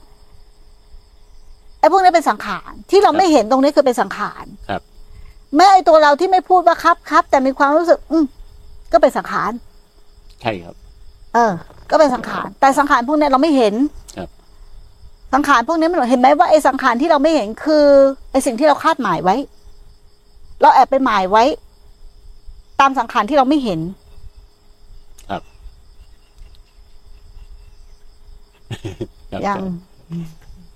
[1.79, 4.81] ไอ้พวกนี้เป็นสังขารที่เราไม่เห็นตรงนี้คือเป็นสังขารครับ
[5.55, 8.25] แม้ไอ้ตัวเราที่ไม่พูดว่าครับครับแต่มีความรู้สึก อืม
[8.91, 9.51] ก็เป็นสังขาร
[10.41, 10.75] ใช่ครับ
[11.33, 11.53] เออ
[11.91, 13.73] ก็เป็นสังขาร แต่สังขารพวกเนี้ยเราไม่เห็น
[14.17, 14.29] ครับ
[15.33, 17.85] สังขารพวกนี้มันเห็นไหมว่าไอ้สังขารที่เราไม่เห็นคือ
[18.31, 19.35] ไอ้สิ่งที่เราคาดหมายไว้
[20.61, 21.43] เราแอบไปหมายไว้
[22.79, 23.79] ตามสังขารที่เราไม่เห็น
[25.29, 25.41] ครับ
[29.47, 29.61] ยัง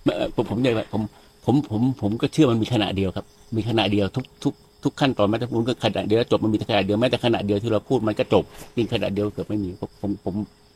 [0.04, 1.02] เอ่อผมผมเนี่ยผม
[1.45, 8.43] ผมผมผมก็เชื่อมันมีขณะเดียวครับ มีขณะเดียวทุกทุกทุกขั้นตอนแม้แต่พูดก็ขณะเดียวแล้วจบมันมีแต่ขณะเดียวแม้แต่ขณะเดียวที่เราพูดมันก็จบ
[8.76, 10.73] จริงขณะเดียวเกือบไม่มีผมผมผมเอ่อ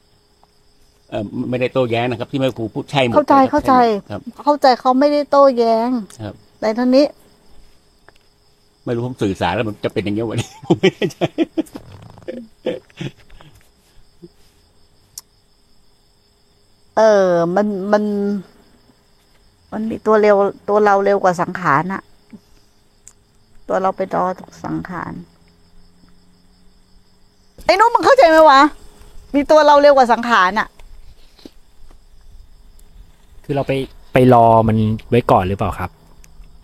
[1.49, 3.73] ไม่ได้โต้แย้งนะครับ ที่แม่ครูพูดใช่หมดเข้าใจลยครับเข้าใจ
[4.09, 5.89] ครับ เข้าใจเขาไม่ได้โต้แย้ง
[6.21, 7.05] ครับแต่ท่านี้
[8.85, 11.19] ไม่รู้ผมสื่อสารแล้วมันจะเป็นอย่างเงี้ยวันนี้ผมไม่แน่ใจ
[16.97, 18.03] เออ มัน มัน
[19.73, 20.35] มันมีตัวเร็ว
[20.69, 22.01] ตัวเราเร็วกว่าสังขารอะ
[23.67, 25.13] ตัวเราไปรอตกสังขาร
[27.65, 28.61] ไอ้นุ๊กมึงเข้าใจไหมวะ
[29.35, 30.67] มีตัวเราเร็วกว่าสังขารอะ
[33.49, 33.73] คือเราไป
[34.13, 34.77] ไปรอมัน
[35.09, 35.89] ไว้ก่อนหรือเปล่าครับ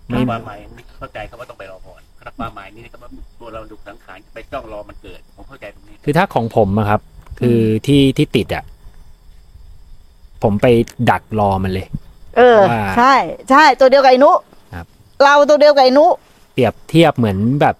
[0.08, 0.60] ไม่ ความหมาย
[0.98, 7.02] เข้าใจครับว่าต้องไปรอก่อนครับความหมายนี้นะครับว่าตัวเราดุสังขารไปจ้องรอมันเกิด ผมเข้าใจตรงนี้ คือถ้าของผมอะครับ
[7.40, 8.64] คือที่ที่ติดอะ
[10.44, 10.68] ผมไป
[11.12, 11.88] ดักรอมันเลย
[12.38, 13.14] เออ ว่าใช่
[13.50, 14.32] ใช่ ตัวเดียวกับไอ้นุ
[14.74, 14.86] ครับ
[15.24, 16.06] เราตัวเดียวกับไอ้นุ
[16.54, 17.76] เปรียบเทียบเหมือนแบบ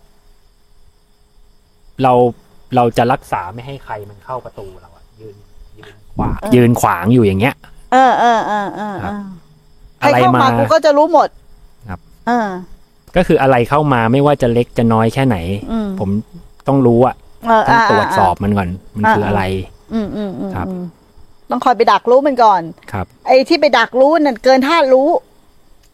[2.04, 2.14] เรา
[2.76, 5.36] เราจะรักษาไม่ให้ใครมันเข้าประตูเราอะยืน
[5.78, 7.56] ยืนขวางยืนขวางอยู่อย่างเงี้ย
[7.94, 9.22] เออเออเออเออครัเอบอ
[10.00, 11.30] ใครอะไรเข้ามามากูก็จะรู้หมด
[11.90, 12.48] ครับเออ
[13.16, 15.38] ก็คืออะไรเข้ามาไม่ว่าจะเล็กจะน้อยแค่ไหน
[15.72, 16.10] อืมผม
[16.68, 17.16] ต้องรู้อะ
[17.48, 19.42] เออต้องอ่าตรวจสอบมันก่อน มันคืออะไร
[19.94, 20.84] อืมอืมอืมครับอืม
[21.50, 25.10] ต้องคอยไปดักรู้มันก่อน ครับ ไอ้ที่ไปดักรู้นั่นเกินท่าตุรู้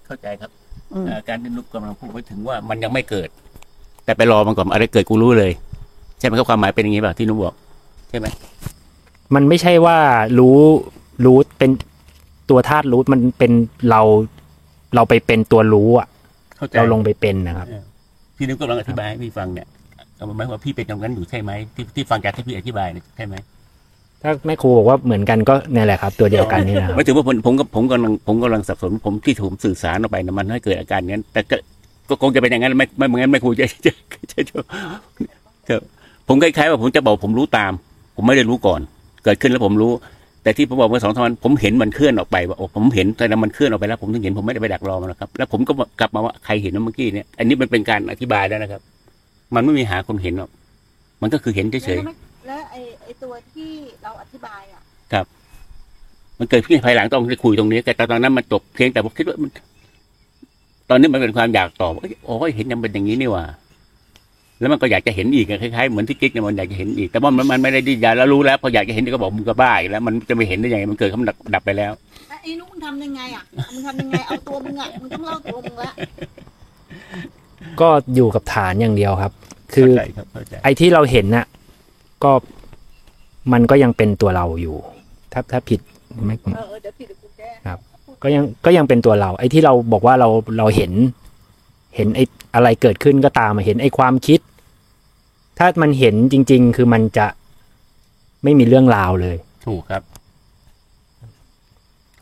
[0.05, 0.51] เข้าใจครับ
[0.93, 3.29] อืมเอ่อการที่นุกกำลังพูดไว้ถึงว่ามันยังไม่เกิด
[4.05, 5.51] แต่ไปรอมันก่อนอะไรเกิดกูรู้เลย
[6.19, 7.55] ใช่ไหมครับความหมายเป็นอย่างนี้ป่ะที่นุกบอก
[8.09, 8.27] ใช่ไหม
[9.35, 9.97] มันไม่ใช่ว่า
[10.39, 10.59] รู้
[11.25, 11.71] รู้เป็น
[12.49, 13.51] ตัวธาตุรู้มันเป็น
[13.89, 14.01] เรา
[14.95, 16.07] เราไปเป็นตัวรู้อะ
[16.57, 17.83] เข้าใจเราลงไปเป็นนะครับเออ
[18.37, 19.67] พี่นุกกำลังอธิบายให้พี่ฟังเนี่ย
[20.15, 23.35] เอาหมายความว่าพี่เป็นตรงนั้นอยู่ใช่ไหมที่ที่ฟังจากที่พี่อธิบายเนี่ยใช่ไหม
[24.23, 31.55] ถ้าแม่ครูบอกว่าเหมือนกันก็เนี่ยแหละครับ ตัวเดียวกันนี่นะครับไม่ถึงว่าผมผมก็ผมกำลังผมกำลังสับสนผมที่ผมสื่อสารออกไปนะมันให้เกิดอาการอย่างนั้นแต่ก็
[32.09, 33.91] ก็คงจะเป็นอย่างนั้นไม่ไม่เหมือนไม่ครูจะจะ
[34.31, 34.55] จะจะ
[35.69, 35.81] ครับ
[36.27, 37.71] ผมคล้ายๆว่าผมจะบอกผมรู้ตาม
[38.15, 38.81] ผมไม่ได้รู้ก่อน
[39.23, 39.91] เกิดขึ้นแล้วผมรู้
[40.43, 48.81] แต่ที่ผมบอกเมื่อสองสามวันผมเห็นมันเคลื่อนออกไปว่าโอ้ผมเห็นแต่มันเคลื่อนออกไปแล้วผมถึงเห็นผมไม่ได้ไปดักรอมันหรอกครับ แล้วผมก็กลับมาว่าใครเห็นเมื่อกี้เนี่ยอันนี้มันเป็นการอธิบายแล้วนะครับ
[49.55, 50.49] มันไม่มีหาคนเห็นหรอก
[51.21, 53.71] มันก็คือเห็นเฉยๆแล้วไอ้ไอ้ตัวที่
[54.03, 54.81] เราอธิบายอะ
[56.39, 59.49] มันเกิดขึ้นภายหลังต้องได้คุยตรงนี้ แต่ตอนนั้นมันจบเพียงแต่ผมคิดว่ามัน
[60.89, 63.43] ตอนนี้มันเป็นความอยากตอบว่าโอ้ยเห็นยังเป็นอย่างนี้นี่หว่า
[64.59, 71.91] แล้วมันก็อยากจะเห็นอีกอะคล้ายๆเหมือนที่กิ๊กเนี่ยมันอยากจะเห็นอีก แต่ว่ามันมันไม่ได้ดิ้นยาแล้วรู้แล้วพออยากจะเห็นก็บอกมึงก็บ้าอีกแล้วมันจะไม่เห็นได้ยังไงมันเกิดเขาดับดับไปแล้ว
[72.43, 73.43] ไอ้นุ๊กมึงทำยังไงอะ
[73.73, 75.91] มึงทำยังไงเอาตัวมึงอะมึงต้องเล่าตัวมึงละ
[77.81, 79.31] ก็อยู่กับฐานอย่างเดียวครับ
[79.73, 81.45] คือเข้าใจครับเข้าใจไอ้ที่เราเห็นน่ะ
[82.23, 82.31] ก็
[83.53, 84.77] มันก็ยังเป็นตัวเราอยู่
[85.33, 85.79] ถ้าถ้าผิด
[86.27, 87.49] ไม่เออเดี๋ยวผิดเดี๋ยวกูแก้
[88.23, 90.91] ก็ยังก็ยังเป็นตัวเรา ไอ้ที่เราบอกว่าเราเราเห็น
[91.95, 92.23] เห็นไอ้
[92.55, 94.39] อะไรเกิดขึ้นก็ตามมาเห็นไอ้ความคิด
[95.57, 97.27] ถ้ามันเห็นจริง ๆ คือมันจะ
[98.43, 100.03] ไม่มีเรื่องราวเลย ถูกครับ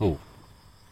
[0.00, 0.16] ถูก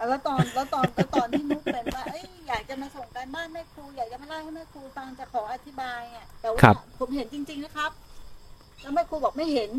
[0.08, 7.90] แล้วตอนแล้วตอนแล้วตอนที่นุ๊กเป็นว่าเอ้ยอยากจะมาส่งการบ้านแม่ครูอยากจะมาเล่าให้แม่ครูฟังจะขออธิบายอะแต่ว่าครับผมเห็นจริง ๆนะครับ
[8.82, 9.70] แล้วแม่ครูบอกไม่เห็น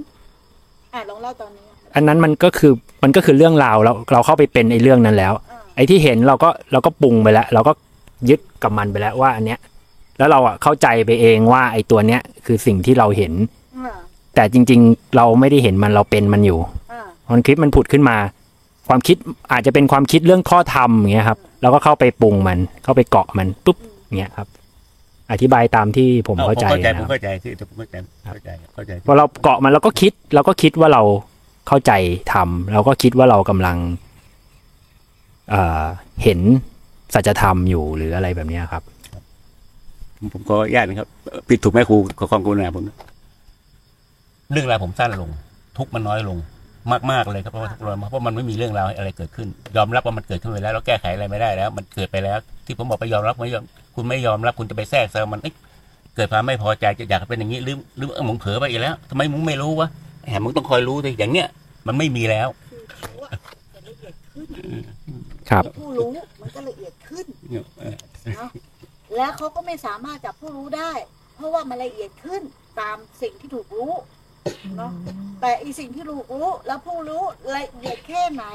[0.94, 7.72] อะลองเล่าตอนนี้อะอันนั้นมันก็คือมันก็คือเรื่องราวเราเราเข้าไปเป็นไอ้เรื่องนั้นแล้วอ่าไอ้ที่เห็นเราก็เราก็ปรุงไปแล้ว เราก็
[8.30, 9.60] ยึดกับมันไปแล้วว่าอันเนี้ย
[10.18, 13.34] แล้วเราอะเข้าใจไปเองว่าไอ้ตัวเนี้ยคือสิ่งที่เราเห็น
[13.78, 13.98] อ่า
[14.36, 16.60] แต่จริง ๆ เราไม่ได้เห็นมันเราเป็นมันอยู่
[16.92, 18.18] อ่าความคิดมันผุดขึ้นมา
[18.88, 19.18] ความคิด
[19.52, 24.48] อาจจะเป็นความคิดเรื่องข้อธรรมอย่างเงี้ยครับเราก็เข้าไปปรุงมัน เข้าไปเกาะมันปุ๊บอย่างเงี้ยครับ
[25.32, 31.02] อธิบายตามที่ผมเอาเข้าผมใจเข้าใจนะผคมรับเข้าใจที่ผมเข้าใจเข้าใจเข้าใจพอเราเกาะมันเราก็คิดเราก็คิดว่าเรา
[31.68, 31.92] เข้าใจ
[32.34, 33.78] ทำเราก็คิดว่าเรากำลัง
[35.50, 35.86] เอ่อ
[36.24, 36.40] เห็น
[37.14, 38.84] สัจธรรมอยู่หรืออะไรแบบเนี้ยครับ
[40.18, 42.96] ผมผมขออนุญาตนะครับเอ่อผิดถูกไหมครูขอความกรุณาผมนะ
[44.52, 45.30] เรื่องราวผมสั้นลง
[45.78, 46.38] ทุกข์มันน้อยลง
[47.12, 53.64] มากๆเลยครับเพราะว่าทุกข์น้อยมากเพราะมันไม่มีเรื่องราวอะไรเกิดขึ้น ยอมรับว่ามันเกิดขึ้นไปแล้วเราแก้ไขอะไรไม่ได้แล้ว มันเกิดไปแล้ว ที่ผมบอกไปยอมรับไม่ยอม
[53.96, 55.54] คุณไม่ยอมรับคุณจะไปแทรกแซงมันเอ๊ะ
[56.16, 59.90] เกิดความไม่พอใจจะอยากให้เป็นอย่างนี้หรือหรือเออมึงเผลอไปอีกแล้วทำไมมึงไม่รู้วะ
[60.28, 61.48] แหมมึงต้องคอยรู้สิอย่างเนี้ย
[61.88, 62.48] มันไม่มีแล้ว
[65.50, 67.26] คือเขาอะจะละเอียดขึ้นครับผู้รู้มันก็ละเอียดขึ้น
[67.80, 67.96] เออ
[68.36, 68.50] เนาะ
[69.16, 70.92] แล้วเขาก็ไม่สามารถจับผู้รู้ได้
[71.36, 72.42] เพราะว่ามันละเอียดขึ้น
[72.80, 73.94] ตามสิ่งที่ถูกรู้
[74.78, 74.92] เนาะ
[75.42, 77.24] แต่อีสิ่งที่ถูกรู้แล้วผู้รู้
[77.56, 78.46] ละเอียดแค่ไหน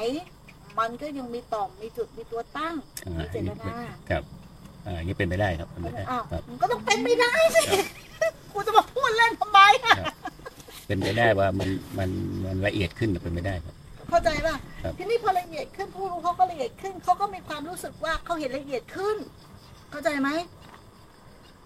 [0.79, 2.75] มันก็ยังมีต่อมมีจุดมีตัวตั้ง
[3.05, 3.73] อ่ามีเจตนา
[4.09, 4.23] ครับ
[4.85, 7.63] อ่าอย่างนี้เป็นไปได้ครับเป็นไปได้อ้าวครับมันก็ต้องเป็นไม่ได้สิ
[8.53, 9.95] กูจะมาพูดเล่นทำไมอะ
[10.87, 12.09] เป็นไปได้ว่ามันมัน
[12.45, 13.75] มันละเอียดขึ้นเป็นไปได้ครับ
[14.13, 19.17] เข้าใจป่ะครับทีนี้พอละเอียดขึ้นผู้รู้เขาก็ละเอียดขึ้นเขาก็มีความรู้สึกว่าเขาเห็นละเอียดขึ้น
[19.91, 20.29] เข้าใจไหม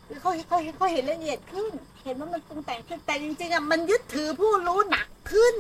[0.06, 1.72] หรือเขาเขาเขาเห็นละเอียดขึ้น
[2.06, 5.56] เห็นว่ามันปรุงแต่งขึ้นแต่จริงๆอะมันยึดถือผู้รู้หนักขึ้น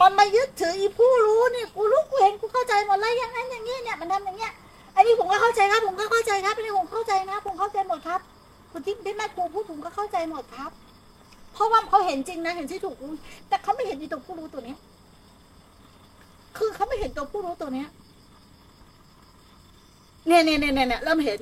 [0.00, 4.52] มันมายึดถืออีผู้รู้เนี่ยกูรู้กูเห็นกูเข้าใจหมดแล้วอย่างนั้นอย่างนี้เนี่ยมันทำอย่างเงี้ย
[4.94, 8.20] อันนี้ผมก็เข้าใจครับ ผมก็เข้าใจครับอันนี้ผมเข้าใจนะผมเข้าใจหมดครับ
[8.72, 10.70] คุณที่ที่แม่ครูพูดผมก็เข้าใจหมดครับ
[11.52, 13.12] เพราะว่าเขาเห็นจริงนะเห็นที่ถูกรู้
[13.48, 14.78] แต่เขาไม่เห็นในตัวผู้รู้ตัวเนี้ย
[16.56, 17.88] คือเขาไม่เห็นตัวผู้รู้ตัวเนี้ย
[20.26, 21.40] เนี่ยเนี่ยเนี่ยเนี่ยเริ่มเห็น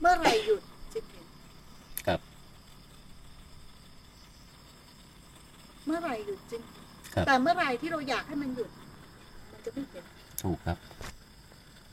[0.00, 1.26] เมื่อไหรหยุดจึงเห็น
[2.06, 2.20] ครับ
[5.86, 8.70] เมื่อไหรหยุดจึงเห็นครับแต่เมื่อไหรที่เราอยากให้มันหยุด
[9.52, 10.04] มันจะไม่เห็น
[10.42, 10.78] ถูกครับ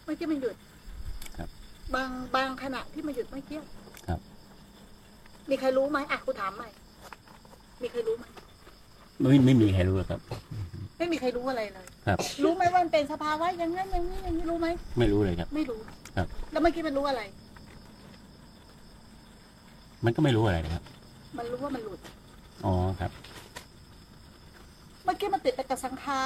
[0.04, 0.56] เมื่อกี้มันหยุด
[1.38, 1.50] ครับ
[1.96, 3.70] บางบางขณะที่มันหยุดเมื่อกี้ครับ
[5.52, 6.70] มีใครรู้ไหมอะกูถามใหม่
[7.82, 8.26] มีใครรู้ไหม
[9.22, 10.20] ไม่ไม่มีใครรู้ครับ
[10.98, 14.68] ไม่มีใครรู้อะไรเลยครับ รู้ไหมว่ามันเป็นสภาวะอย่างนั้นอย่างนี้อย่างนี้รู้ไหม
[15.00, 15.80] ไม่รู้เลยครับ ไม่รู้
[16.18, 17.22] ครับ แล้วเมื่อกี้มันรู้อะไร
[20.06, 20.84] มันก็ไม่รู้อะไรนะครับ
[21.38, 22.00] มันรู้ว่ามันหลุด
[22.66, 23.12] อ๋อครับ
[25.06, 26.26] เมื่อกี้มันติดไปกับสังขา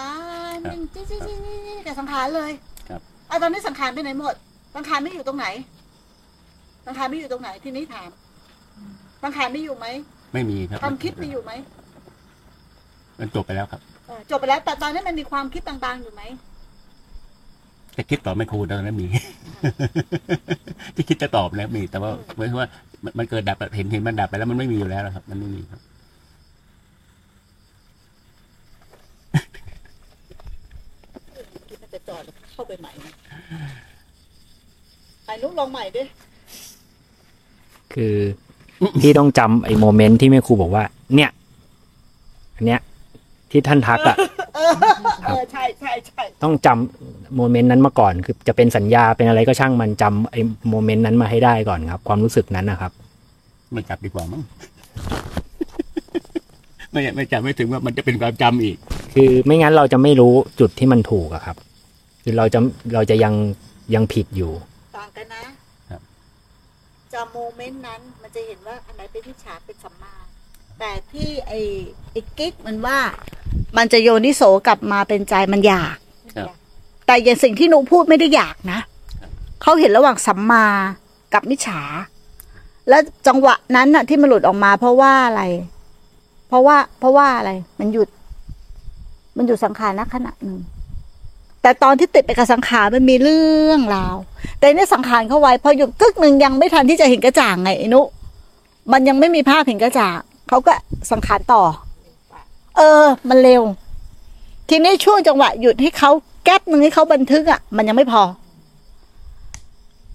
[0.55, 2.51] รครับจี้จี้จี้จี้จี้กับสังขารเลย
[2.89, 4.35] ครับ อะตอนนี้สังขารไปไหนหมด
[4.75, 5.47] สังขารไม่อยู่ตรงไหน
[6.88, 8.09] สังขารไม่อยู่ตรงไหน ทีนี้ถาม
[9.23, 9.86] สังขารไม่อยู่ไหม
[10.34, 11.51] ไม่มีครับความคิดมีอยู่ไหม
[13.19, 16.23] มันจบไปแล้วครับเออจบไปแล้ว แต่ตอนนี้มันมีความคิดต่างๆอยู่ไหม
[17.97, 19.08] จะคิดตอบไม่ครูตอนนั้นมี
[20.95, 22.69] ที่คิดจะตอบแล้วมี แต่ว่าหมายถึงว่า
[23.04, 25.82] มันมันเกิดดับเห็นเห็นมันดับไปแล้วมันไม่มีอยู่แล้วนะครับ มันไม่มีครับ
[31.69, 33.13] คิดมันจะจอดแล้วเข้าไปใหม่นะ
[35.25, 36.04] ไอ้นุ๊กลองใหม่ดิ
[37.93, 38.15] คือ
[39.02, 40.84] พี่ต้องจำไอ้โมเมนต์ที่แม่ครูบอกว่า
[41.15, 41.30] เนี่ย
[42.56, 42.82] อันเนี้ย
[43.52, 44.17] ที่ท่านทักอะ
[44.56, 44.71] เออ
[45.26, 52.91] เออใช่ใช่ใช่ต้องจำโมเมนต์นั้นมาก่อน คือจะเป็นสัญญาเป็นอะไรก็ช่างมันจำไอ้โมเมนต์นั้นมาให้ได้ก่อนครับ ความรู้สึกนั้นนะครับ
[53.71, 54.41] ไม่จับดีกว่ามั้ง
[56.91, 58.78] ไม่ไม่จับไม่ถึงว่ามันจะเป็นความจำอีก
[59.15, 61.58] คือไม่งั้นเราจะไม่รู้จุดที่มันถูกอะครับ
[62.24, 62.60] คือเราจะ
[62.93, 63.34] เราจะยัง
[63.95, 64.52] ยังผิดอยู่
[64.98, 65.54] ต่างกันนะครับ
[67.15, 70.13] จำโมเมนต์นั้น มันจะเห็นว่าอันไหนเป็นวิชาเป็นสัมมา
[70.80, 71.60] แต่ที่ไอ้
[72.12, 72.99] ไอ้กิ๊กมันว่า
[73.78, 75.95] มันจะโยนิโสกลับมาเป็นใจมันอยาก
[76.36, 76.47] ครับ
[77.06, 78.80] แต่อย่างสิ่งที่หนูพูดไม่ได้อยากนะ
[79.62, 80.65] เขาเห็นระหว่างสัมมา
[81.34, 81.82] กับมิจฉา
[82.89, 85.43] แล้วจังหวะนั้นน่ะ ที่มันหลุดออกมา เพราะว่าอะไร
[86.47, 88.10] เพราะว่า เพราะว่าอะไร มันหยุด
[89.38, 90.60] มันหยุดสังขารณขณะหนึ่ง
[91.65, 94.15] แต่ตอนที่ติดไปกับสังขารมันมีเรื่องราว
[94.60, 98.01] แต่เนี่ยสังขารเข้าไว้พอหยุดกึกหนึ่งยังไม่ทันที่จะเห็นกระจ่างไงอนุ
[98.91, 100.73] มันยังไม่มีภาพเห็นกระจ่างเขาก็
[101.12, 101.63] สังขารต่อ
[102.78, 103.62] เออ มันเร็ว
[104.69, 106.12] ทีนี้ช่วงจังหวะหยุดให้เขา
[106.43, 108.21] แก๊ปหนึ่งให้เขาบันทึกอะ มันยังไม่พอ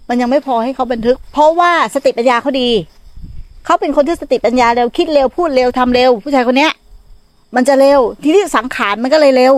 [0.08, 2.68] มันยังไม่พอให้เขาบันทึก เพราะว่าสติปัญญาเขาดี
[3.64, 6.72] เขาเป็นคนที่สติปัญญาเร็วคิดเร็วพูดเร็วทำเร็ว ผู้ชายคนเนี้ย
[7.54, 9.54] มันจะเร็ว ทีนี้สังขารมันก็เลยเร็ว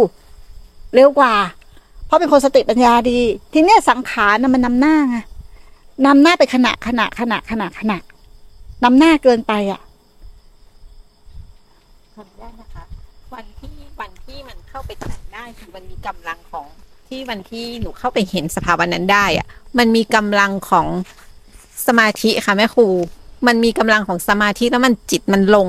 [0.97, 1.35] เร็วกว่า
[2.13, 3.19] ราะเป็นคนสติปัญญาดี
[3.53, 5.17] ทีเนี้ยสังขารน่ะมันนำหน้าไง
[6.07, 7.99] นำหน้าไปขณะขณะขณะขณะขณะ
[8.85, 9.81] นำหน้าเกินไปอะ
[12.15, 12.85] ขออนุญาตนะคะ
[13.35, 16.67] วันที่วันที่มันเข้าไปแตะได้คือมันมีกำลังของ
[17.09, 19.47] ที่วันที่หนูเข้าไปเห็นสภาวะนั้นได้อะ
[19.79, 20.87] มันมีกำลังของ
[21.87, 22.87] สมาธิค่ะแม่ครู
[23.47, 25.69] มันมีกำลังของสมาธิแล้วมันจิตมันลง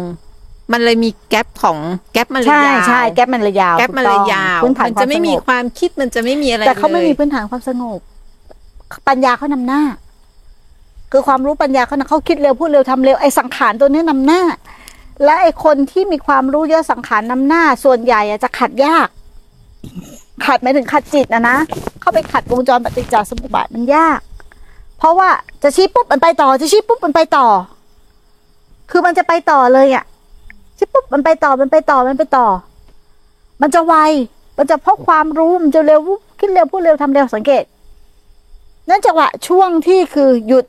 [0.72, 1.78] มันเลยมีแกลบของ
[2.14, 8.00] แกลบมันเลยใช่ยาวใช่แก๊ปมันเลยยาวแกลบมันเลยยาวพื้นฐานมันจะไม่มีควาสงบความคิดมันจะไม่มีอะไรแต่เขาไม่ลยมีพื้นฐานความสงบ
[9.08, 9.82] ปัญญาเขานำหน้า
[11.12, 14.42] คือความรู้ปัญญาเขานะเขาคิดเร็วพูดเร็วทำเร็วไอ้สังขารตัวนี้นำหน้า
[15.24, 19.08] และไอ้คนที่มีความรู้เยอะสังขารนำหน้า ส่วนใหญ่อะจะขัดยาก
[20.46, 21.58] ขัดหมายถึงขัดจิตนะนะ
[22.02, 24.20] เข้าไปขัดวงจรปฏิจจสมุปบาทมันยาก
[24.98, 25.30] เพราะว่า
[25.64, 27.48] จะชี้ปุ๊บมันไปต่อ จะชี้ปุ๊บมันไปต่อ
[28.92, 30.04] คือมันจะไปต่อเลยอะ
[30.84, 32.48] ชี้ปุ๊บมันไปต่อมันไปต่อมันไปต่อ
[33.62, 33.96] มันจะไว
[34.58, 37.64] มันจะเพราะความรู้มันจะเร็วปุ๊บคิดเร็วพูดเร็วทำเร็วสังเกต
[38.90, 40.66] นั่นจังหวะช่วงที่คือหยุด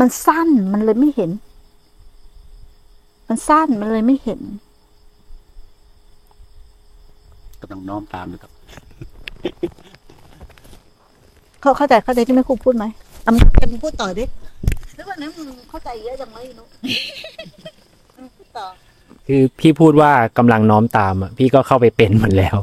[0.00, 1.30] มันสั้นมันเลยไม่เห็น
[3.28, 4.40] มันสั้นมันเลยไม่เห็น
[7.60, 8.52] ก็ต้องน้อมตามนะครับ
[11.60, 12.84] เขาเข้าใจเข้าใจที่แม่ครูพูดไหม
[13.24, 14.24] อะมึงจะมึงพูดต่อดิ
[14.96, 16.68] แล้ววันนั้นมึงเข้าใจเยอะจังเลยนุ๊ก
[18.16, 18.66] อืมพูดต่อ
[19.26, 22.58] คือพี่พูดว่ากำลังน้อมตามอะพี่ก็เข้าไปเป็นมันแล้ว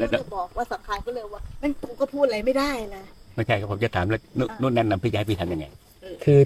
[0.00, 5.66] ก็จะบอกว่าสังขารก็เลยว่านั่นกูก็พูดอะไรไม่ได้นะไม่ใช่ครับผมจะถามแล้วนู่นนู่นแนะนำพี่ย้ายพี่ทำยังไง
[6.24, 6.40] คือ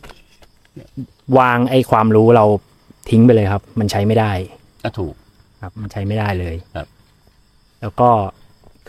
[1.39, 2.45] วางไอ้ความรู้เรา
[3.11, 4.33] ทิ้งไปเลยครับ มันใช้ไม่ได้
[4.85, 5.15] ก็ถูก
[5.63, 6.87] ครับ มันใช้ไม่ได้เลยครับ
[7.81, 8.11] แล้วก็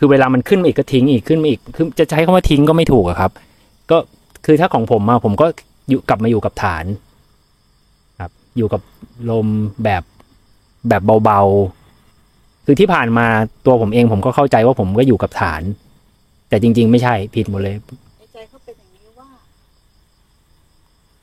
[0.04, 3.32] คือเวลามันขึ้นมาอีกก็ทิ้งอีกขึ้นมาอีกคือจะใช้คำว่าทิ้งก็ไม่ถูกอะครับ
[3.92, 3.98] ก็
[4.46, 5.46] คือถ้าของผมมาผมก็
[5.90, 6.86] อยู่กลับมาอยู่กับฐาน
[8.20, 8.82] ครับ อยู่กับ
[9.30, 9.48] ลม
[9.84, 10.04] แบบ
[10.90, 13.26] แบบเบาๆ คือที่ผ่านมา
[13.66, 15.62] ตัวผมเองผมก็เข้าใจว่าผมก็อยู่กับฐาน
[16.50, 17.76] แต่จริง ๆ ไม่ใช่ผิดหมดเลย
[18.18, 19.30] ในใจเขาเป็นอย่างนี้ว่า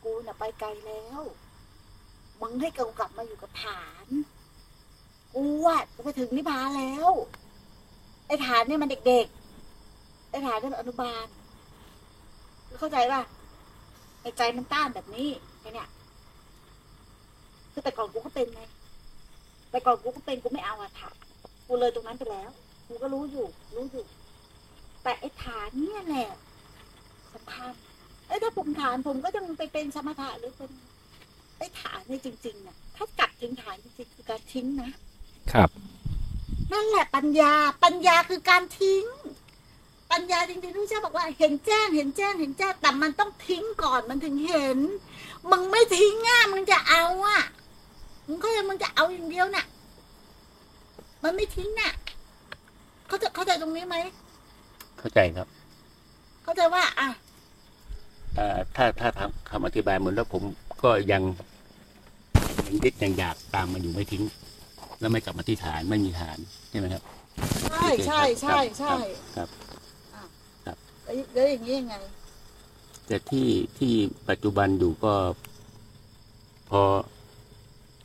[0.02, 1.20] กูน่ะไปไกลแล้ว
[2.40, 4.06] มึงให้กูกลับมาอยู่กับฐาน
[5.34, 7.12] กูอะจะไปถึงนิพพานแล้ว
[8.28, 11.26] ไอ้ฐานเนี่ยมันเด็กๆไอ้ฐานเนี่ยมันอนุบาล
[12.78, 13.22] เข้าใจป่ะ
[14.22, 15.28] ไอ้ใจมันต้านแบบนี้
[15.60, 15.88] ไอ้เนี่ย
[17.72, 18.62] คือแต่ก่อนกูก็เป็นไง
[19.70, 21.16] แต่ก่อนกูก็เป็นกูไม่เอาอะฐาน
[21.66, 22.50] กูเลยตรงนั้นไปแล้ว
[22.86, 24.04] กูก็รู้อยู่ รู้อยู่
[25.02, 26.30] แต่ไอ้ฐานเนี่ยแหละ
[27.34, 27.72] สำคัญ
[28.26, 30.70] ไอ้ยถ้าผมฐานผมก็จะไปเป็นสมถะหรือเป็น
[31.58, 34.90] ไอ้ฐานเนี่จริงๆเนี่ยถ้ากลับถึงฐานจริงๆคือการทิ้งนะ
[35.52, 35.70] ครับ
[36.72, 37.52] นั่นแหละปัญญา
[37.84, 39.04] ปัญญาคือการทิ้ง
[40.12, 44.78] ปัญญาจริงๆที่พระเจ้าบอกว่า เห็นแจ้ง เห็นแจ้ง เห็นแจ้ง แต่มันต้องทิ้งก่อนมันถึงเห็น
[45.50, 47.40] มึงไม่ทิ้งอะมึงจะเอาอะ
[48.26, 49.64] มึงก็ยังมึงจะเอาอย่างเดียวน่ะ
[51.22, 51.92] มันไม่ทิ้งน่ะ
[53.06, 53.96] เขาใจะเข้าใจตรงนี้ไหม
[54.98, 55.46] เข้าใจครับ
[56.44, 57.08] เข้าใจว่า อะ
[58.34, 60.42] เอ่อถ้าถ้าทำคำอธิบายเหมือนแล้วผม
[60.82, 61.22] ก็ยัง
[62.66, 64.22] ยังยึดยังอยากตามมันอยู่ไม่ทิ้ง
[65.00, 66.38] แล้วไม่กลับมาที่ฐานไม่มีฐาน
[66.70, 67.02] ใช่ไหมครับ
[67.70, 68.94] ใช่ใช่ใช่ใช่
[69.36, 69.48] ครับ
[71.04, 71.96] แล้วแล้วอย่างนี้ยังไง
[73.06, 73.92] แต่ที่ที่
[74.28, 75.12] ปัจจุบันอยู่ก็
[76.70, 76.82] พอ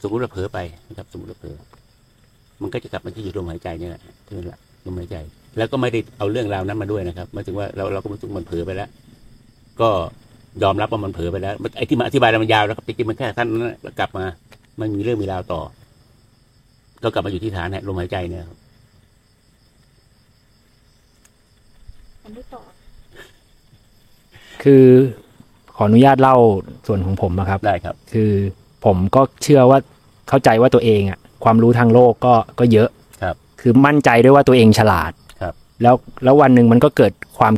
[0.02, 1.58] สมมติเราเผลอไปนะครับ สมมติเราเผลอ
[2.62, 5.16] มันก็จะกลับมาที่อยู่ลมหายใจเนี่ยแหละที่นั่นแหละลมหายใจ
[5.58, 8.90] แล้วก็ไม่ได้เอาเรื่องราวนั้นมาด้วยนะครับหมายถึงว่าเราเราก็รู้สึกมันเผลอไปแล้ว
[9.82, 9.90] ก็
[10.64, 14.26] ยอมรับว่ามันเผลอไปแล้วไอ้ที่มาอธิบายแล้วมันยาวนะครับจริงๆมันแค่ท่านนั้นนะแล้วกลับมา
[14.80, 15.62] มันมีเรื่องมีราวต่อ
[17.04, 18.58] ก็กลับมาอยู่ที่ฐานเนี่ยลมหายใจเนี่ยครับ
[22.24, 22.62] มันไม่ต่อ
[24.64, 24.86] คือ
[25.76, 26.38] ขออนุญาตเล่า
[26.88, 28.32] ส่วนของผมนะครับ ได้ครับ คือ
[28.86, 29.80] ผมก็เชื่อว่า
[30.30, 32.90] เข้าใจว่าตัวเองอะความรู้ทางโลกก็ก็เยอะ
[33.24, 35.12] ครับ คือมั่นใจด้วยว่าตัวเองฉลาด
[35.42, 37.54] ครับ แล้วแล้ววันหนึ่งมันก็เกิดความ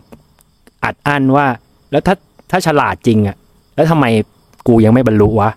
[0.83, 1.45] อัดอั้นว่า
[1.91, 2.15] แล้วถ้า
[2.51, 3.35] ถ้าฉลาดจริงอะ
[3.75, 4.05] แล้วทำไม
[4.67, 5.49] กูยังไม่บรรลุวะ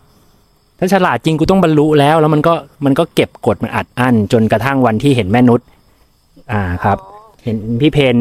[0.79, 5.61] ถ้าฉลาดจริงกูต้องบรรลุแล้ว แล้วมันก็มันก็เก็บกดมันอัดอั้นจนกระทั่งวันที่เห็นแม่นุช
[6.53, 6.99] อ่าครับ
[7.45, 8.17] เห็นพี่เพน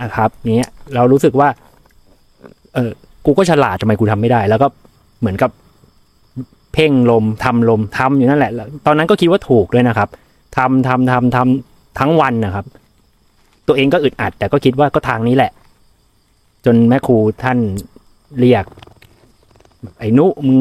[0.00, 1.48] อะครับเนี้ยเรารู้สึกว่า
[2.74, 2.90] เออ
[3.24, 4.66] กูก็ฉลาดทำไมกูทำไม่ได้ แล้วก็
[5.20, 5.50] เหมือนกับ
[6.72, 8.52] เพ่งลมทำลมทำอยู่นั่นแหละ
[8.86, 10.08] ตอนนั้นก็คิดว่าถูกด้วยนะครับ
[10.56, 12.66] ทำทำทำทำทั้งวันนะครับ
[13.68, 15.50] ตัวเองก็อึดอัด แต่ก็คิดว่าก็ทางนี้แหละ
[16.64, 17.58] จนแม่ครูท่าน
[18.40, 18.64] เรียก
[19.98, 20.58] ไอ้นุมึง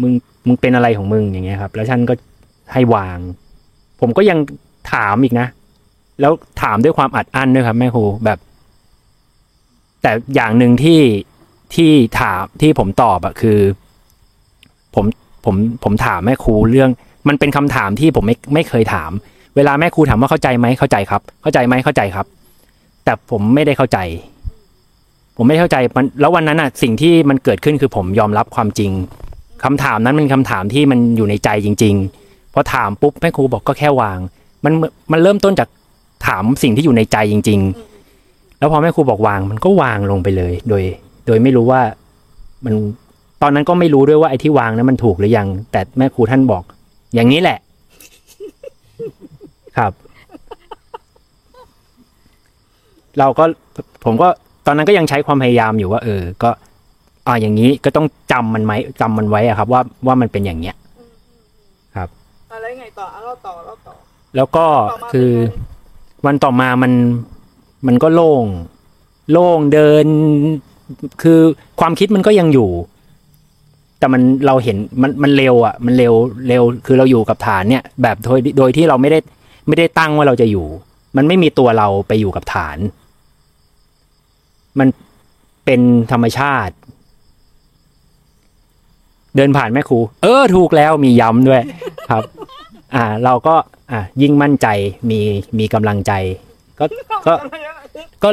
[0.00, 0.12] มึง
[0.46, 2.14] มึงเป็นอะไรของมึงอย่างเงี้ยครับ แล้วท่านก็
[2.72, 3.18] ให้วาง
[4.00, 4.38] ผมก็ยัง
[4.92, 5.46] ถามอีกนะ
[6.20, 8.38] แล้วถามด้วยความอัดอั้นด้วยครับแม่ครูแบบ
[10.02, 11.00] แต่อย่างหนึ่งที่
[11.74, 13.58] ที่ถามที่ผมตอบอะคือ
[14.94, 15.04] ผม
[15.44, 16.90] ผมผมถามแม่ครูเรื่อง
[17.28, 19.10] มันเป็นคำถามที่ผมไม่ไม่เคยถาม
[19.56, 22.26] เวลาแม่ครูถามว่าเข้าใจไหมเข้าใจครับ เข้าใจไหมเข้าใจครับ
[23.04, 23.98] แต่ผมไม่ได้เข้าใจ
[25.36, 28.90] ผมไม่เข้าใจมันแล้ววันนั้นอะสิ่งที่มันเกิดขึ้นคือผมยอมรับความจริง
[29.64, 31.94] คำถามนั้นเป็นคำถามที่มันอยู่ในใจจริง
[32.24, 34.18] ๆ พอถามปุ๊บแม่ครูบอกก็แค่วาง
[34.64, 34.72] มัน
[35.12, 35.68] มันเริ่มต้นจาก
[36.26, 37.60] ถามสิ่งที่อยู่ในใจจริง
[38.10, 40.82] ๆ แล้วพอแม่ครูบอกวาง มันก็วางลงไปเลย โดย
[41.26, 41.80] โดยไม่รู้ว่า
[42.64, 42.74] มัน
[43.42, 46.62] ตอนนั้นก็ไม่รู้ด้วยว่าไอ้ที่วางนั้นมันถูกหรือยัง แต่แม่ครูท่านบอก
[47.14, 47.58] อย่างนี้แหละ
[49.78, 49.92] ครับ
[53.18, 53.44] เราก็
[54.04, 54.28] ผมก็
[54.66, 56.50] ตอนนั้นก็ยังใช้ความพยายามอยู่ว่า เออ ก็
[57.28, 60.74] อ่าอย่างนี้ก็ต้องจำมันไหมจำมันไว้อะครับ ว่าว่ามันเป็นอย่างเนี้ย
[62.52, 63.94] อะไรไงต่อเอาเราต่อเราต่อ
[64.36, 66.92] แล้วก็ต่อมาคือเป็นไงวันต่อมามัน
[67.86, 68.44] มันก็โล่ง
[69.32, 70.06] โล่งเดิน
[71.22, 71.40] คือ
[71.80, 72.70] ความคิดมันก็ยังอยู่
[73.98, 76.14] แต่มันเราเห็นมันมันเร็วอะ มันเร็ว
[76.48, 79.18] เร็ว คือเราอยู่กับฐานเนี่ย แบบโดยโดยที่เราไม่ได้
[79.66, 80.66] ไม่ได้ตั้งว่าเราจะอยู่
[81.16, 82.78] มันไม่มีตัวเราไปอยู่กับฐาน
[84.78, 84.88] มัน
[85.64, 85.80] เป็น
[86.12, 86.74] ธรรมชาติ
[89.36, 91.62] เดินผ่านแม่ครู เออถูกแล้วมีย้ำด้วย
[92.10, 92.22] ครับ
[92.94, 93.54] อ่าเราก็
[93.92, 94.66] อ่ายิ่งมั่นใจ
[95.10, 95.20] มี
[95.58, 96.12] มีกำลังใจ
[96.78, 96.84] ก็
[97.26, 97.34] ก็
[98.24, 98.30] ก็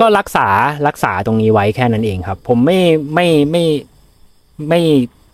[0.00, 0.48] ก็รักษา
[0.86, 2.80] รักษาตรงนี้ไว้แค่นั้นเองครับ ผมไม่
[3.14, 3.64] ไม่ไม่
[4.68, 4.80] ไม่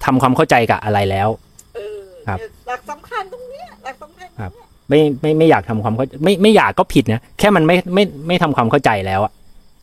[0.05, 1.29] ทำความเข้าใจกับอะไรแล้ว
[1.75, 2.39] เออครับ
[2.69, 4.51] หลักสำคัญตรงเนี้ยหลักสำคัญตรงเนี้ย
[4.89, 9.33] ไม่ไม่ไม่อยากทำความเข้าไม่ไม่อยากก็ผิดนะแค่มันไม่ไม่ไม่ทำความเข้าใจแล้วอะ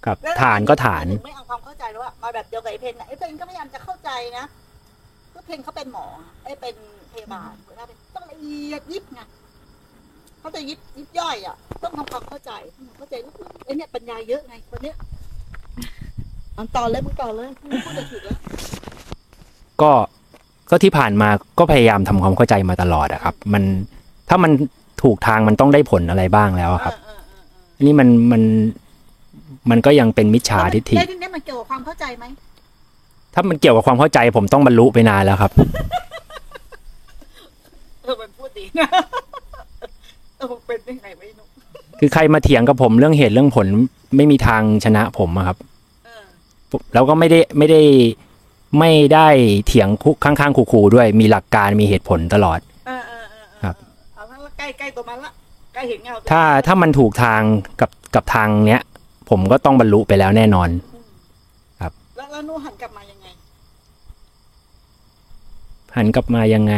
[0.05, 4.43] ครับฐานก็ฐาน ไม่เอาความเข้าใจแล้วอะมาแบบเดียวกับไอ้เพนนะไอ้เพนก็พยายามจะเข้าใจนะ
[5.49, 6.05] ก็เพนเขาเป็นหมอ
[6.43, 6.75] ไอ้เป็น
[7.13, 9.21] พยาบาลหัวหน้าเป็นต้องละเอียดยิบไง
[10.39, 12.51] เขาจะยิบยิบย่อยอะต้องทำความเข้าใจ
[12.97, 13.33] เข้าใจแล้ว
[13.65, 14.95] ไอ้เนี่ยปัญญาเยอะไงคนเนี้ย
[16.57, 18.37] อันต่อเลยมึงต่อเลยมึงพูดจะถูกแล้ว
[19.81, 19.91] ก็
[20.69, 21.29] ก็ที่ผ่านมา
[21.59, 23.63] ก็พยายามทำความเข้าใจมาตลอดอะครับ มัน
[24.29, 24.51] ถ้ามัน
[25.03, 27.41] ถูกทางมันต้องได้ผลอะไรบ้างแล้วอะครับเออเออเออ
[27.75, 28.41] อันนี้มันมัน
[29.69, 32.25] มันก็ยังเป็นมิจฉาทิฏฐิแล้วทีเนี้ยมันเกี่ยวกับความเข้าใจไหม
[33.39, 35.51] ถ้ามันเกี่ยวกับความเข้าใจ ผมต้องบรรลุไปนานแล้วครับ
[38.03, 38.87] เออมันพูดดีนะ
[40.37, 41.45] เออมันเป็นยังไงไม่รู้
[41.99, 43.67] คือใครมาเถียงกับผมเรื่องเหตุเรื่องผล
[44.15, 45.57] ไม่มีทางชนะผมอะครับ
[46.05, 46.23] เออ
[46.93, 47.81] แล้วก็ไม่ได้ไม่ได้
[48.79, 49.27] ไม่ได้
[49.67, 53.75] เถียงคุข้างๆคูๆด้วย มีหลักการมีเหตุผลตลอดเออเออเออเออครับ
[54.15, 55.31] เอาทั้งละใกล้ใกล้ตัวมันละ
[55.73, 57.41] ใกล้เห็นเงาตัวถ้าถ้ามันถูกทาง
[57.81, 58.81] กับกับทางเนี้ย
[59.29, 60.69] ผมก็ต้องบรรลุไปแล้วแน่นอน
[61.81, 63.27] ครับ แล้วแล้วหนูหันกลับมายังไง
[65.99, 66.75] หันกลับมายังไง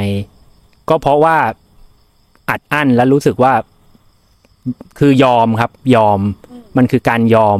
[0.89, 1.37] ก็เพราะว่า
[2.49, 3.53] อัดอั้นแล้วรู้สึกว่า
[4.99, 6.19] คือยอมครับ ยอม
[6.51, 7.59] อืมมันคือการยอม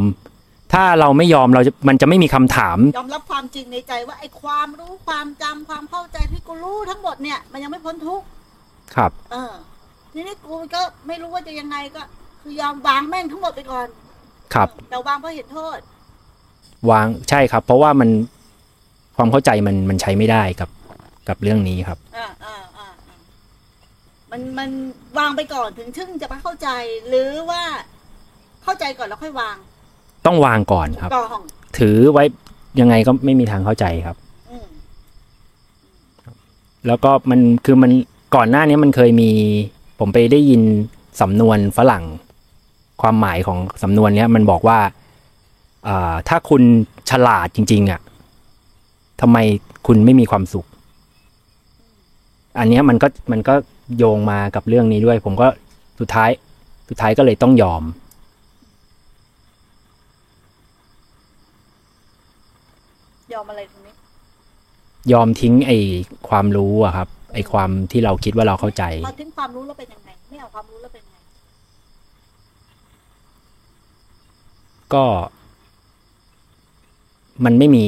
[0.74, 8.26] ถ้าเราไม่ยอมเราจะมันจะไม่มีคำถาม ยอมรับความจริงในใจว่าไอ้ความรู้ความจำความเข้าใจที่กูรู้ทั้งหมดเนี่ย มันยังไม่พ้นทุกข์
[8.96, 9.54] ครับ เออ
[10.14, 12.02] ทีนี้กูก็ไม่รู้ว่าจะยังไงก็
[12.42, 13.88] คือยอมวางแม่งทั้งหมดไปก่อน
[14.54, 15.78] ครับแต่วางเพราะเห็นโทษ
[16.92, 18.10] วางใช่ครับ เพราะว่ามัน
[19.16, 20.70] ความเข้าใจมันมันใช้ไม่ได้กับ
[21.32, 23.18] กับเรื่องนี้ครับอ่าอ่าอ่าอ่า
[24.32, 24.70] มันมัน
[25.18, 26.70] วางไปก่อนถึงชึ่งจะมาเข้าใจ
[27.08, 27.64] หรือว่า
[28.64, 29.58] เข้าใจก่อนแล้วค่อยวาง
[30.26, 31.42] ต้องวางก่อนครับก่อน
[31.78, 32.24] ถือไว้
[32.80, 34.18] ยังไงก็ไม่มีทางเข้าใจครับ
[34.52, 34.68] อืม
[36.88, 37.92] แล้วก็มันคือมัน
[38.36, 39.30] ก่อนหน้านี้มันเคยมี
[40.00, 40.62] ผมไปได้ยิน
[41.22, 42.04] สำนวนฝรั่ง
[43.02, 44.80] ความหมายของสำนวนเนี้ย มันบอกว่า
[45.88, 46.64] อ่าถ้าคุณ
[47.10, 48.02] ฉลาดจริง ๆอะ
[49.22, 49.38] ทำไม
[49.88, 50.66] คุณไม่มีความสุข
[52.60, 53.54] อันเนี้ยมันก็มันก็
[53.98, 55.48] โยงมากับเรื่องนี้ด้วย ผมก็
[56.00, 56.30] สุดท้าย
[56.90, 57.84] สุดท้ายก็เลยต้องยอม
[63.34, 63.94] ยอมอะไรตรงนี้
[65.12, 65.78] ยอมทิ้งไอ้
[66.30, 71.18] ความรู้อะครับ ไอ้ความที่เราคิดว่าเราเข้าใจพอทิ้งความรู้แล้วเป็นยังไงไม่เอาความรู้แล้วเป็นยังไง
[74.94, 75.06] ก็
[77.46, 77.86] มันไม่มี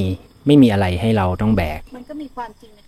[0.48, 2.80] ไม่มีอะไรให้เราต้องแบก มันก็มีความจริงใน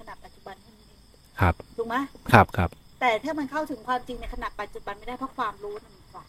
[1.42, 1.96] ครับถูกไหม
[2.34, 2.70] ครับครับ
[3.00, 6.28] แต่ถ้ามันเข้าถึงความจริงในขณะปัจจุบันไม่ได้เพราะความรู้นั่นฝัง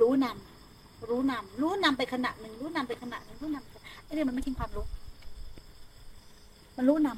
[0.00, 3.74] รู้นำรู้นำรู้นำไปขณะหนึ่งรู้นำไปขณะหนึ่งรู้นำไป
[4.04, 4.84] ไอ้เนี่ยมันไม่ทิ้งความรู้
[6.76, 7.08] มันรู้น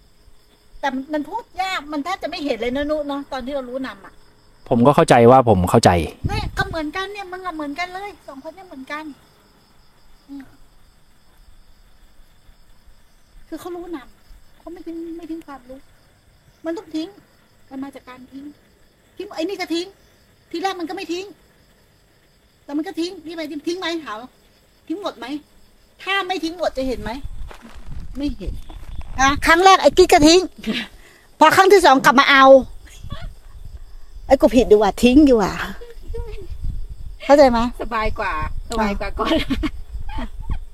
[0.00, 4.14] ำแต่มันมันพูดยากมันแทบจะไม่เห็นเลยนะนุเนาะตอนที่เรารู้นำอะ
[4.68, 5.90] ผมก็เข้าใจว่าผมเข้าใจ
[6.28, 9.04] เนี่ยก็เหมือนกันเนี่ยมึงอะเหมือนกันเลยสองคนเนี่ยเหมือนกัน
[10.28, 10.42] อืม
[13.48, 14.19] คือเขารู้นำ
[14.70, 15.78] เขาไม่ทิ้งไม่ทิ้งความรู้
[16.64, 17.08] มันต้องทิ้ง
[17.70, 18.44] มันมาจากการทิ้ง
[19.16, 19.86] ทิ้งไอ้นี่ก็ทิ้ง
[20.50, 21.24] ทีแรกมันก็ไม่ทิ้ง
[22.64, 24.16] แต่มันก็ทิ้ง นี่ไปทิ้งไหมถาม
[24.88, 25.26] ทิ้งหมดไหม
[26.02, 27.10] ถ้าไม่ทิ้งหมดจะเห็นไหม
[28.16, 28.52] ไม่เห็น
[29.20, 30.40] นะครั้งแรกไอ้กิ๊กก็ทิ้ง
[31.38, 32.44] พอครั้งที่สองกลับมาเอา
[34.26, 35.52] ไอ้กูผิดดีกว่าทิ้งดีกว่า
[37.24, 38.32] เข้าใจไหมสบายกว่า
[38.70, 39.34] สบายกว่าก่อน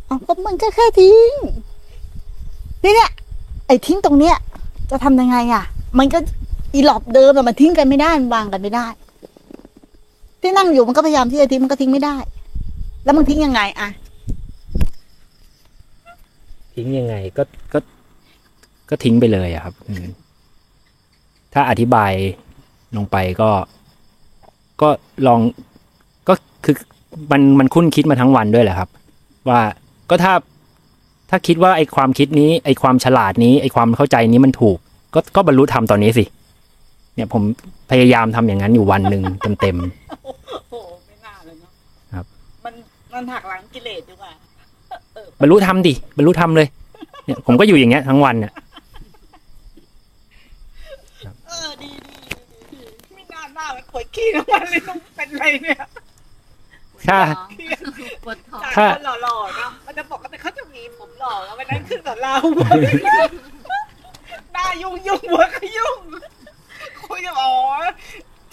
[0.07, 1.32] เอาก็มันก็แค่ทิ้ง
[2.84, 3.12] นี่เนี่ย
[3.67, 4.37] ไอ้ทิ้งตรงเนี้ย
[4.91, 5.64] จะทำยังไงอะ
[5.99, 6.19] มันก็
[6.75, 8.87] อีหลอบเดิมอะมันทิ้งกันไม่ได้มันวางกันไม่ได้
[10.41, 12.17] ที่นั่งอยู่มันก็พยายามที่จะทิ้งมันก็ทิ้งไม่ได้
[13.05, 13.89] แล้วมันทิ้งยังไงอะ
[16.75, 17.43] ทิ้งยังไงก็
[17.73, 17.79] ก็
[18.91, 19.75] ก็ทิ้งไปเลยอะครับ
[21.53, 22.12] ถ้าอธิบาย
[22.97, 23.51] ลงไปก็
[24.83, 24.89] ก็
[25.27, 25.41] ลอง
[26.29, 26.75] ก็คือ
[27.31, 28.89] มันมันคุ้นคิดมาทั้งวันด้วยแหละครับ
[29.49, 29.61] ว่า
[30.11, 30.33] ก็ถ้า
[31.31, 34.79] ถ้าคิดว่าไอ้ความคิดนี้ไอ้ความฉลาดนี้ไอ้ความเข้าใจนี้มันถูก
[35.14, 36.24] ก็ก็บรรลุธรรมตอนนี้สิ
[37.14, 37.43] เนี่ยผม
[37.91, 39.22] พยายามทำอย่างนั้นอยู่วันหนึ่ง
[39.61, 39.77] เต็ม
[40.22, 40.33] โอ้
[40.68, 40.74] โห
[41.07, 41.70] ไม่น่าเลยเนาะ
[42.14, 42.24] ครับ
[42.64, 42.74] มัน
[43.12, 46.68] มันหักหลังกิเลสดีกว่าๆบรรลุธรรมดิบรรลุธรรมเลย
[47.24, 48.53] เนี่ยผมก็อยู่อย่างเงี้ยทั้งวันเนี่ย
[51.49, 52.16] เออดีดี
[52.53, 52.81] ดีดี
[53.14, 55.79] ไม่น่าหน้ามันปวดขี้ทั้งวันเลยต้องเป็นไรเนี่ย
[57.09, 57.18] ถ้า
[58.24, 62.35] ปวดท้องจากถ้าคนหล่อๆเนาะมันจะบอกว่าเขาจะมีผม หล่อแล้ววันนั้นคือสอนเรา
[64.53, 65.99] หน้ายุ่งยุ่งหัวก็ยุ่ง
[67.07, 67.53] คุยจะอ๋อ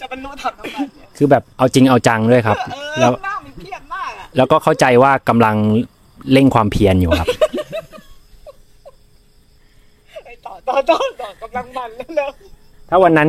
[0.00, 5.56] จะบรรลุธรรมทั้งวันเนี่ยคือแบบเอาจริงเอาจังด้วยครับเออแล้วหน้ามันเครียดมากอะแล้วก็เข้าใจว่ากำลัง
[6.32, 7.28] เร่งความเพียรอยู่ครับ
[10.24, 12.28] ไอ้ต่อต่อต่อต่อกำลังมันแล้วแล้ว
[12.90, 13.28] ถ้าวันนั้น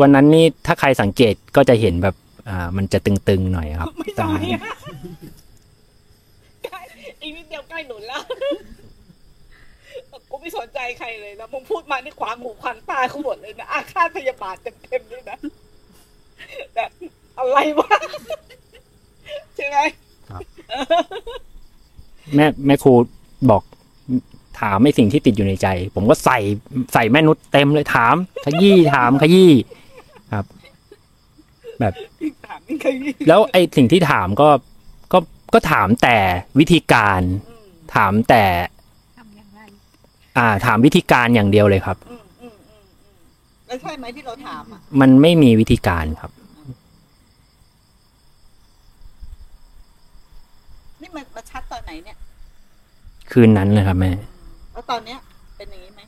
[0.00, 2.14] วันนั้นนี่ถ้าใครสังเกตก็จะเห็นแบบ
[2.48, 4.60] อ่ามันจะตึงๆหน่อยครับไม่ตาใช่อะ
[6.64, 6.80] ใกล้
[7.22, 8.48] อีกนิดเดียวใกล้หนุนแล้วกู
[10.44, 15.38] ไม่สนใจใครเลยนะมึงพูดมานี่ขวางหูขวางตาเขาหมดเลยนะอาฆาตพยาบาทเต็มๆเลยนะ
[16.74, 16.90] แบบ
[17.38, 17.96] อะไรวะ
[19.56, 19.78] ใช่ไหม
[22.34, 22.92] แม่แม่ครู
[23.50, 23.62] บอก
[24.60, 26.38] ถามไม่สิ่งที่ติดอยู่ในใจ ผมก็ใส่
[26.92, 28.14] ใส่แม่นุชเต็มเลยถาม
[28.44, 29.52] ขยี้ถามขยี้
[30.32, 30.46] ครับ
[31.80, 31.92] แบบ
[32.46, 32.88] ถามนี่ใคร
[33.28, 34.48] แล้วไอ้สิ่งที่ถามก็
[35.12, 35.18] ก็
[35.54, 36.16] ก็ถามแต่
[36.58, 38.83] วิธีการอืมถามแต่ทำอย่างไร
[40.36, 43.16] อ่า ถามวิธีการอย่างเดียวเลยครับ อืมอืมอืมอืม
[43.66, 46.30] แล้วใช่ไหมที่เราถามอะ มันไม่มีวิธีการครับ
[51.00, 52.16] นี่มันมาชัดตอนไหนเนี่ย
[53.30, 54.10] คืนนั้นเลยครับแม่
[54.72, 55.18] แล้วตอนเนี้ย
[55.56, 56.00] เป็นอย่างนี้ไหม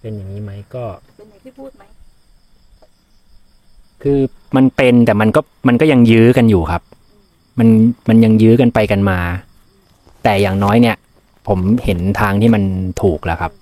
[0.00, 0.84] เป็นอย่างนี้ไหมก็
[1.16, 1.82] เป็นอย่างที่พูดไหม
[4.02, 4.18] คือ
[4.56, 6.82] มันเป็นแต่มันก็มันก็ยังยื้อกันอยู่ครับ
[7.58, 7.68] มัน
[8.08, 9.18] มันยังยื้อกันไปกันมา
[10.24, 10.96] แต่อย่างน้อยเนี่ย
[11.54, 12.62] ผมเห็นทางที่มัน
[13.02, 13.52] ถูกแล้วครับ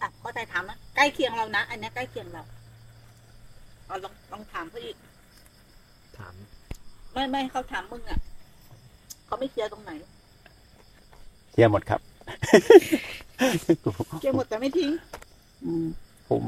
[0.00, 2.42] อะเข้าใจถามนะใกล้เคียงเรานะ อันเนี้ยใกล้เคียงเรา
[3.86, 4.96] เอาลองลองถามเขาอีก
[6.18, 6.34] ถาม
[7.12, 8.18] ไม่ไม่เขาถามมึงอะ
[9.26, 9.92] เขาไม่เคลียร์ตรงไหน
[11.52, 12.00] เคลียร์หมดครับ
[14.20, 14.90] เคลียร์หมดแต่ไม่ทิ้ง
[16.28, 16.42] ผม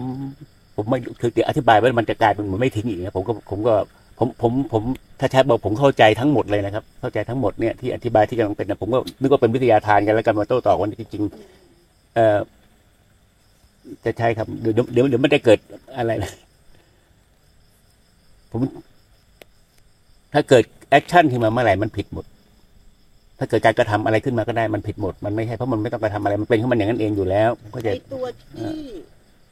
[0.74, 3.74] ผมไม่คือเดี๋ยวอธิบายว่ามันจะกลายเป็นเหมือนไม่ทิ้งอีกนะผมก็ผมก็
[4.18, 4.82] ผมผมผม
[5.20, 11.24] ถ้าใช้บอกผมเข้าใจทั้งหมดเลยนะครับ เข้าใจทั้งหมดเนี่ยที่อธิบายที่กำลังเป็นนะผมก็นึกว่าเป็นวิทยาทานกันแล้วกันมาโต้ตอบกันที่จริง
[12.14, 12.38] เอ่อ
[14.04, 15.58] จะใช่ครับเดี๋ยวเดี๋ยวเดี๋ยวมันจะเกิด
[15.96, 16.32] อะไรนะ
[18.52, 18.60] ผม
[20.34, 22.24] ถ้าเกิดแอคชั่นขึ้นมาเมื่อไหร่มันผิดหมด
[23.38, 28.78] ถ้าเกิดการกระทำอะไรขึ้นมาก็ได้มันผิดหมด มันไม่ใช่เพราะมันไม่ต้องกระทำอะไร มันเป็นของมันอย่างนั้นเองอยู่แล้วผมเข้าใจไอตัวที่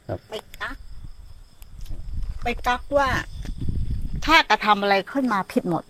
[0.07, 0.77] ครับไปกัก
[2.43, 3.09] ไปกักว่า
[4.25, 5.83] ถ้ากระทำอะไรขึ้นมาผิดหมด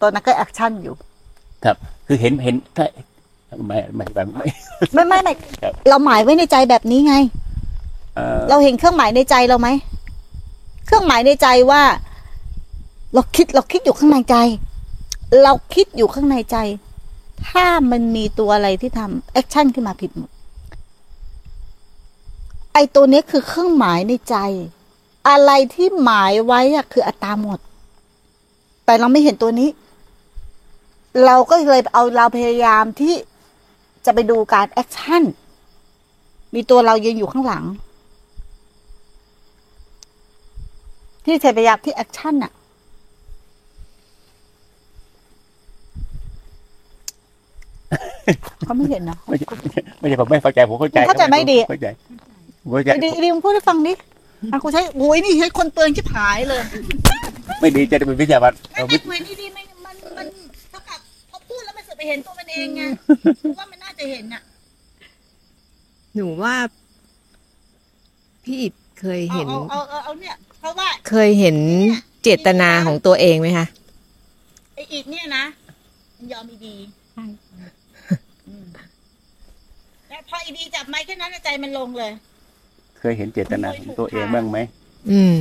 [0.00, 0.94] ตัวนั้นก็ action อยู่
[1.64, 1.76] ครับ
[2.06, 2.86] คือเห็นเห็นถ้า
[3.66, 4.46] ไม่ไม่แบบไม่
[4.94, 5.32] ไม่ไม่ไม่
[5.62, 7.14] ครับเราหมายไว้ในใจแบบนี้ไง
[8.14, 9.68] เอ่อเราเห็นเครื่องหมายในใจเราไหม
[10.86, 11.82] เครื่องหมายในใจว่า
[13.14, 14.36] เราคิดเราคิดอยู่ข้างในใจ
[15.42, 16.56] เราคิดอยู่ข้างในใจ
[17.48, 20.30] ถ้ามันมีตัวอะไรที่ทำ action ขึ้นมาผิดหมด
[22.72, 24.36] ไอตัวนี้คือเครื่องหมายในใจ
[25.28, 27.58] อะไรที่หมายไว้อะคืออัตตาหมด
[28.84, 29.68] แต่เราไม่เห็นตัวนี้
[31.24, 33.14] เราก็เลยเอาเราพยายามที่
[34.04, 35.22] จะไปดูการ action
[36.54, 37.64] มีตัวเรายืนอยู่ข้างหลัง
[41.24, 42.52] ที่พยายามที่ action น่ะ
[48.66, 49.46] เขาไม่เห็นนะไม่ใช่
[49.98, 51.86] ไม่ใช่ผมไม่เข้าใจผมเข้าใจเข้าใจไหมดีเข้าใจ
[52.62, 53.92] ผมเข้าใจไอ้ดีไอ้ดีมึงพูดให้ฟังดิ
[54.52, 56.62] อะกูใช้โอ้ยนี่ใช้คนเตือนชิบหายเลย
[57.60, 60.26] ไม่ดีจะเป็นวิทยาวัตรไอ้เอาแต่วิกูเห็นดีๆมันมันมัน
[60.70, 60.98] เท่ากับ
[61.30, 62.82] พอพูดแล้วมันเสือกไปเห็นตัวมันเองไง
[63.42, 64.42] กูว่ามันน่าจะเห็นน่ะ
[66.14, 66.54] หนูว่า
[68.44, 71.56] พี่อิดเคยเอาเห็น เอาเอาเอาเอาเนี่ยเพราะว่าเคยเห็น
[72.22, 73.66] เจตนาของตัวเองไหมคะ
[74.74, 75.44] ไออีกเนี่ยนะ
[76.16, 76.76] มันยอมอีดี
[77.12, 77.24] ใช่
[78.48, 78.64] อืม
[80.08, 82.12] แล้วพออีดีจับไม้แค่นั้นใจมันลงเลย
[83.06, 84.58] เคยเห็นเจตนาของตัวเองบ้างไหม
[85.10, 85.34] อืม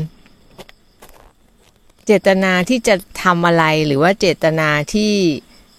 [2.05, 5.11] เจตนาที่จะทำอะไรหรือว่าเจตนาที่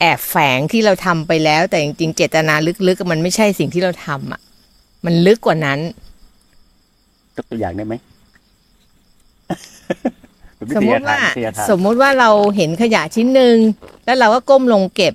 [0.01, 2.55] แอบแฝงที่เราทำไปแล้ว แต่จริงๆเจตนา
[2.89, 4.41] ลึกๆมันไม่ใช่สิ่งที่เราทำอะ
[5.05, 5.79] มันลึกกว่านั้น
[7.37, 7.95] ยกตัวอย่างได้ไหม
[10.57, 13.57] เป็นวิสมทมยาติทานว่าวิทยาทานสมมุติว่าเราเห็นขยะชิ้นหนึ่ง
[14.05, 15.15] แล้วเราก็ก้มลงเก็บ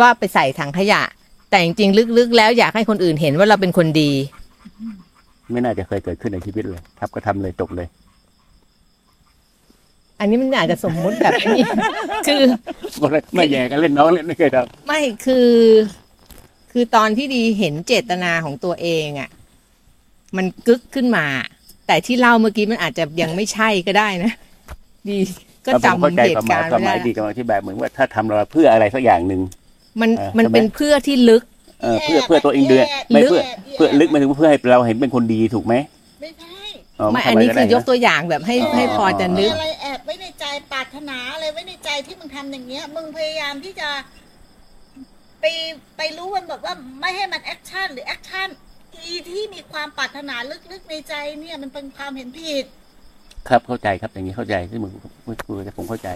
[0.00, 1.02] ว่าไปใส่ถังขยะ
[1.50, 4.12] แต่จริงๆลึกๆแล้วอยากให้คนอื่นเห็นว่าเราเป็นคนดี
[5.52, 7.88] ไม่น่าจะเคยเกิดขึ้นในชีวิตเลยครับก็ทำเลยจบเลย
[10.20, 11.62] อันนี้มันอาจจะสมมุติแบบนี้
[12.26, 12.42] คือ
[13.34, 15.50] ไม่แย่กันเล่นน้องเล่นไม่เคยทไม่คือ
[16.72, 19.30] คือตอนที่ดีเห็นเจตนาของตัวเองอะ่ะ
[20.36, 21.26] มันกึกขึ้นมา
[21.86, 24.32] แต่ที่เล่าเมื่อกี้มันอาจจะยังไม่ใช่ก็ได้นะ
[25.08, 29.40] ดีำก็แล้วผมเข้าจำใจเหความตุหมายการณ์ความหไม่มายได้ดีกำลังอธิบายเหมือนว่าถ้าทำเราเพื่ออะไรสักอย่างหนึ่ง
[30.00, 31.42] มันเออมันใช่ไหมเป็นเพื่อที่ลึก
[31.82, 33.42] เออเพื่อเพื่อตัวเองเดือดไม่เพื่อ
[33.74, 35.74] เพื่อลึกมาถึงเพื่อให้เราเห็นเป็นคนดีถูกไหม
[36.20, 36.58] ไม่ใช่
[37.12, 43.88] ไม่ทำะอันรนี้ก็คืได้อยกนะตัวอย่างแบบให้อ๋อให้พอจะนึมีกอะไรแอบไว้ในใจปรารถนาอะไรไว้ในใจที่มึงทำอย่างเงี้ย มึงพยายามที่จะ
[45.40, 45.44] ไป
[45.96, 50.34] ไปรู้มันแบบว่าไม่ให้มัน action หรือ action ไอ้ที่มีความปรารถนา
[50.72, 52.64] ลึกๆในใจเนี่ย มันเป็นความเห็นผิด
[53.48, 54.92] ครับเข้าใจครับอย่างนี้เข้าใจที่มึง
[55.26, 56.08] มึงคุยผมเข้าใจ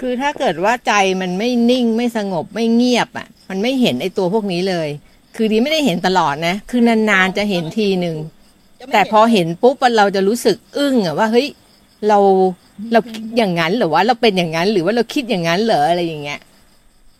[0.00, 4.88] คือถ้าเกิดว่าใจมันไม่นิ่งไม่สงบไม่เงียบอะ มันไม่เห็นไอ้ตัวพวกนี้เลย
[5.36, 8.16] คือดีไม่ได้เห็นตลอดนะ คือนานๆจะเห็นทีหนึ่ง
[8.80, 11.48] จะไม่แต่เห็นพอเห็นปุ๊บเราจะรู้สึกอึ้งอะว่าเฮ้ย
[12.08, 12.18] เรา
[12.92, 16.40] เราคิดอย่างนั้นเหรอหรือว่าเราเป็นอย่างนั้นหรือว่าเราคิดอย่างนั้นเหรออะไรอย่างเงี้ย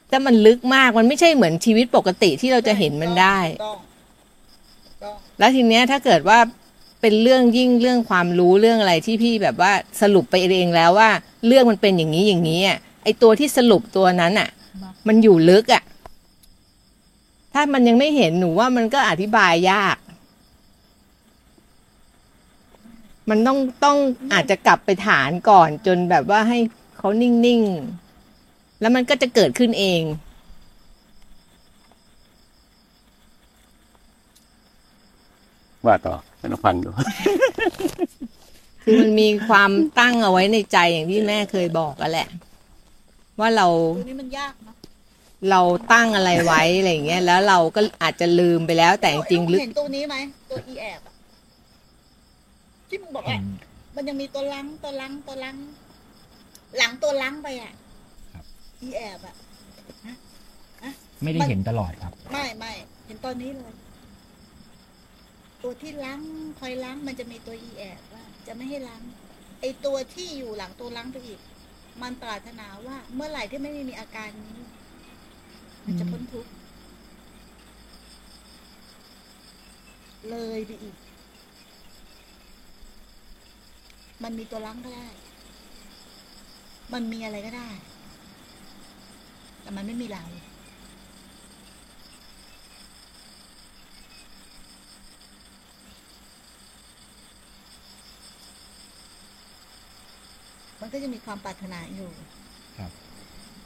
[0.09, 3.77] แต่มันลึกมากมันไม่ใช่เหมือนชีวิตปกติที่เราจะเห็นมันได้ต้อง
[5.03, 6.39] ต้องแล้วทีเนี้ยถ้าเกิดว่า
[7.03, 11.11] เป็นเรื่องยิ่งเรื่องความรู้เรื่องอะไรที่พี่แบบว่าสรุปไปเองแล้วว่า
[11.47, 14.49] เรื่องมันเป็นอย่างนี้อย่างนี้อะไอตัวที่สรุปตัวนั้นอะ
[15.07, 15.83] มันอยู่ลึกอะ
[17.55, 19.97] ถ้ามันยังไม่เห็นหนูว่ามันก็อธิบายยาก
[23.31, 23.99] มันต้องต้อง
[24.33, 26.59] อาจจะกลับไปฐานก่อนจนแบบว่าให้
[26.97, 30.03] เขานิ่งๆ แล้วมันก็จะเกิดขึ้นเอง
[35.87, 36.89] ว่าต่อ ให้เราฟังดู
[38.83, 42.29] คือมันมีความตั้งเอาไว้ในใจอย่างที่แม่เคยบอกกันแหละ
[43.41, 43.67] ว่าเรา
[43.99, 44.75] ตัวนี้มันยากนะ
[45.51, 45.61] เรา
[45.93, 50.17] ตั้งอะไรไว้อะไรอย่างเงี้ย แล้วเราก็อาจจะลืมไปแล้วแต่จริงๆลึกเห็นตัวนี้ไหม
[50.51, 51.15] ตัวอีแอบอะ
[52.89, 53.39] ที่มึงบอกว่า
[53.97, 55.57] มันยังมีตัวลังตัวลังตัวลัง
[56.79, 57.73] หลังตัวลังไปอะ
[58.33, 58.45] ครับ
[58.81, 59.35] อีแอบอะ
[61.23, 62.73] ไม่ได้เห็นตลอดครับ ไม่ไม่
[63.07, 63.73] เห็นตอนนี้เลย
[65.63, 66.21] ตัวที่ล้าง
[66.61, 69.03] คอยล้างมันจะมีตัวอีแอบว่า จะไม่ให้ล้าง
[69.61, 71.41] ไอตัวที่อยู่หลังตัวล้างไปอีก
[72.03, 74.59] มันปรารถนาว่าเมื่อไหร่ที่ไม่มีอาการนี้
[75.85, 76.53] มันจะพ้นทุกข์
[80.31, 80.97] เลยไปอีก
[84.23, 85.09] มันมีตัวล้างก็ได้
[86.93, 87.71] มันมีอะไรก็ได้
[89.61, 90.25] แต่มันไม่มีเรา
[100.83, 102.11] มันก็จะมีความปรารถนาอยู่
[102.79, 102.91] ครับ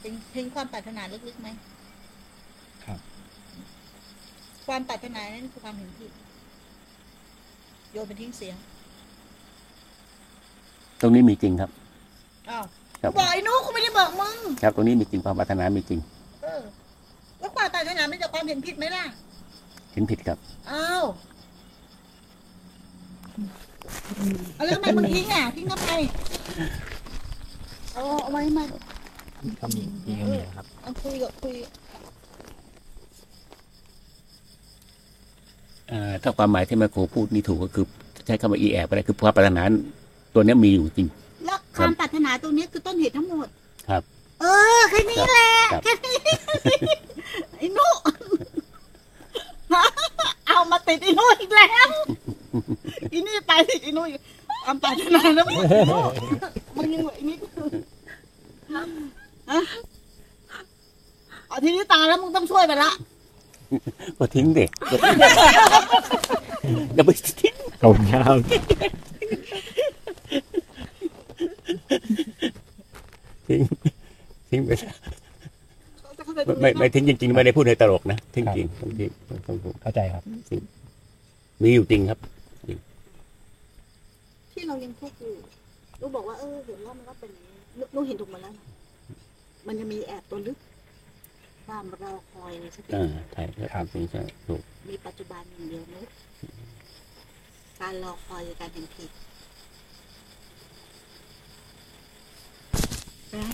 [0.01, 1.49] เป็นเพียงความปรารถนาลึกๆไหม
[2.85, 2.99] ครับ
[4.67, 6.11] ความปรารถนานั่นคือความเห็นผิด
[7.91, 8.57] โยนไปทิ้งเสียง
[11.01, 11.69] ตรงนี้มีจริงครับ
[12.49, 12.65] อ้าว
[13.01, 15.99] ครับบอกไอ้นุกูไม่ได้บอกมึง ครับ ตรงนี้มีจริงความปรารถนามีจริง
[16.43, 16.61] เออ
[17.39, 19.03] แล้วความปรารถนามันจะความเห็นผิดไหมล่ะ
[19.93, 20.37] เห็นผิดครับ
[20.71, 21.03] อ้าว
[24.55, 25.91] เอาแล้วทำไมมึงทิ้งอะทิ้งทำไม
[27.97, 28.63] เอาเอาไว้มา
[29.61, 31.55] ก็มีมีก็มีครับเอาคุยกับคุย
[35.89, 37.85] เอ่อถ้าความหมายที่แม่ครูพูดนี่ถูกก็คือ
[38.25, 39.63] ใช้คำว่าอีแอบอะไรคือความปรารถนา
[40.33, 41.07] ตัวเนี้ยมีอยู่จริง
[41.45, 43.47] แล้วความปรารถนาตรงนี้คือต้นเหตุทั้งหมด
[43.89, 44.01] ครับ
[44.41, 44.45] เอ
[44.77, 46.17] อแค่นี้แหละครับแค่นี้
[47.57, 47.87] ไอ้นุ
[50.47, 51.89] เอามาติดไอ้นุอีกแล้ว
[53.13, 54.21] อีนี่ไปติดไอ้นุอีก
[54.69, 55.97] ความปรารถนาแล้วมึงไอ้นุ
[56.77, 57.37] มึงยังไอ้นี่
[59.51, 59.59] ฮะ
[61.47, 62.91] เอาทีนี้ตายแล้วมึงต้องช่วยไปละ
[64.17, 64.69] ก็ทิ้งเด็ก
[66.95, 67.09] อย่าไป
[67.41, 68.37] ทิ้งขอบคุณครับ
[73.47, 73.61] ทิ้ง
[74.49, 74.91] ทิ้งไปซะ
[76.45, 79.11] ไม่ไม่ไม่ทิ้งจริงๆไม่ได้พูดในตลกนะทิ้งจริงต้องทิ้ง
[79.47, 80.23] ต้องพูดเข้าใจครับ
[81.61, 82.19] มีอยู่จริงครับ
[84.57, 85.35] ที่เรายังทุกข์อยู่
[85.99, 88.65] ลูกบอกว่าเออเห็นแล้วมันก็เป็นอย่างนี้ลูกลูกเห็นถูกหมันแล้วนะ
[89.67, 90.57] มันจะมีแอบตัวลึก
[91.65, 93.43] ความรอคอยในสติอ่าใช่
[93.73, 96.03] ครับจริงใช่ถูกมีปัจจุบันอย่างเดียวนะ
[97.81, 99.09] การรอคอยคือการเห็นผิด
[103.35, 103.47] นะ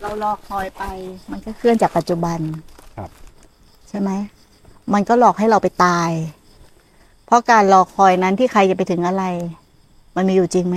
[0.00, 0.82] เรารอคอยไป
[1.30, 2.38] มันก็เคลื่อนจากปัจจุบัน
[2.96, 3.10] ครับ
[3.88, 4.10] ใช่ไหม
[4.94, 6.10] มันก็หลอกให้เราไปตาย
[6.41, 6.41] เพ
[7.32, 9.24] ราะการรอคอยนั้นที่ใครจะไปถึงอะไร
[10.16, 10.76] มันมีอยู่จริงไหม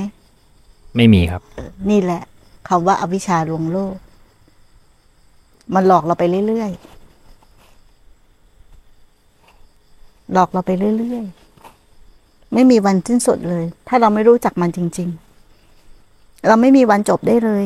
[0.95, 1.41] ไม่มีครับ
[1.89, 2.22] นี่แหละ
[2.68, 3.95] คำว่าอวิชชาลวงโลก
[5.74, 6.95] มันหลอกเราไปเรื่อยๆ
[10.34, 15.10] หลอกเราไปเรื่อยๆ ไม่มีวันสิ้นสุดเลย ถ้าเราไม่รู้จักมันจริง
[15.78, 17.64] ๆ เราไม่มีวันจบได้เลย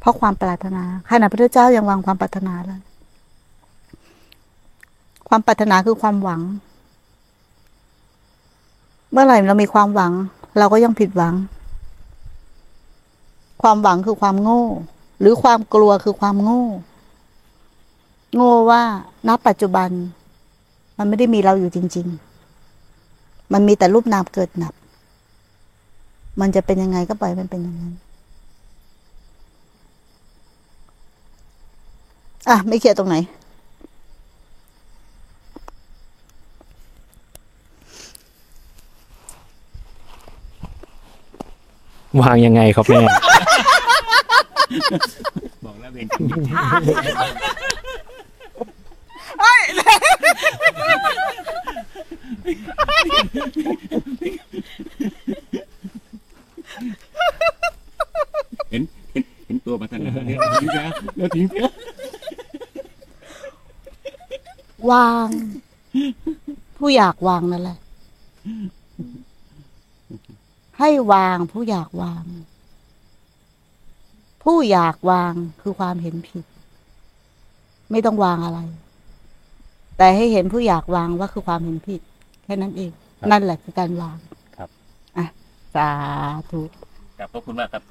[0.00, 2.80] เพราะความปรารถนาขณะพระพุทธเจ้ายังวางความปรารถนาเลย
[5.32, 6.40] ความปรารถนาคือความหวัง
[9.12, 10.12] เมื่อไหร่เรามีความหวัง
[10.58, 11.34] เราก็ยังผิดหวัง
[13.62, 14.64] ความหวังคือความโง่
[15.20, 16.64] หรือความกลัวคือความโง่
[18.34, 18.82] โง่ว่า
[19.28, 19.88] ณปัจจุบัน
[20.98, 22.06] มันไม่ได้มีเราอยู่จริง
[22.80, 24.74] ๆ มันมีแต่รูปนามเกิดหนับ
[26.40, 27.94] มันจะเป็นยังไงก็ปล่อยมันเป็นอย่างนั้น
[32.48, 33.16] อะ ไม่เคลียร์ตรงไหน
[42.20, 43.00] วางยังไงครับแม่
[45.64, 46.06] บอกแล้วเป็น
[49.40, 49.54] ไอ้
[58.70, 58.82] เห็น
[59.12, 60.84] เห็นเห็นตัวมาตั้นานแล้วเนี่ยทิ้งซะ
[61.16, 61.70] แล้วทิ้งซะ
[64.90, 65.28] วาง
[66.76, 67.78] ผู้อยากวางนั่นแหละ
[70.80, 72.24] ให้วางผู้อยากวาง
[74.42, 76.44] ผู้อยากวางคือความเห็นผิด
[77.90, 78.60] ไม่ต้องวางอะไร
[79.98, 82.00] แต่ให้เห็นผู้อยากวางว่าคือความเห็นผิด
[82.44, 82.90] แค่นั้นเอง
[83.30, 84.18] นั่นแหละคือการวาง
[84.56, 84.68] ครับ
[85.16, 85.26] อะ
[85.74, 85.90] สา
[86.50, 86.62] ธุ
[87.18, 87.82] ครับขอบคุณมากครับ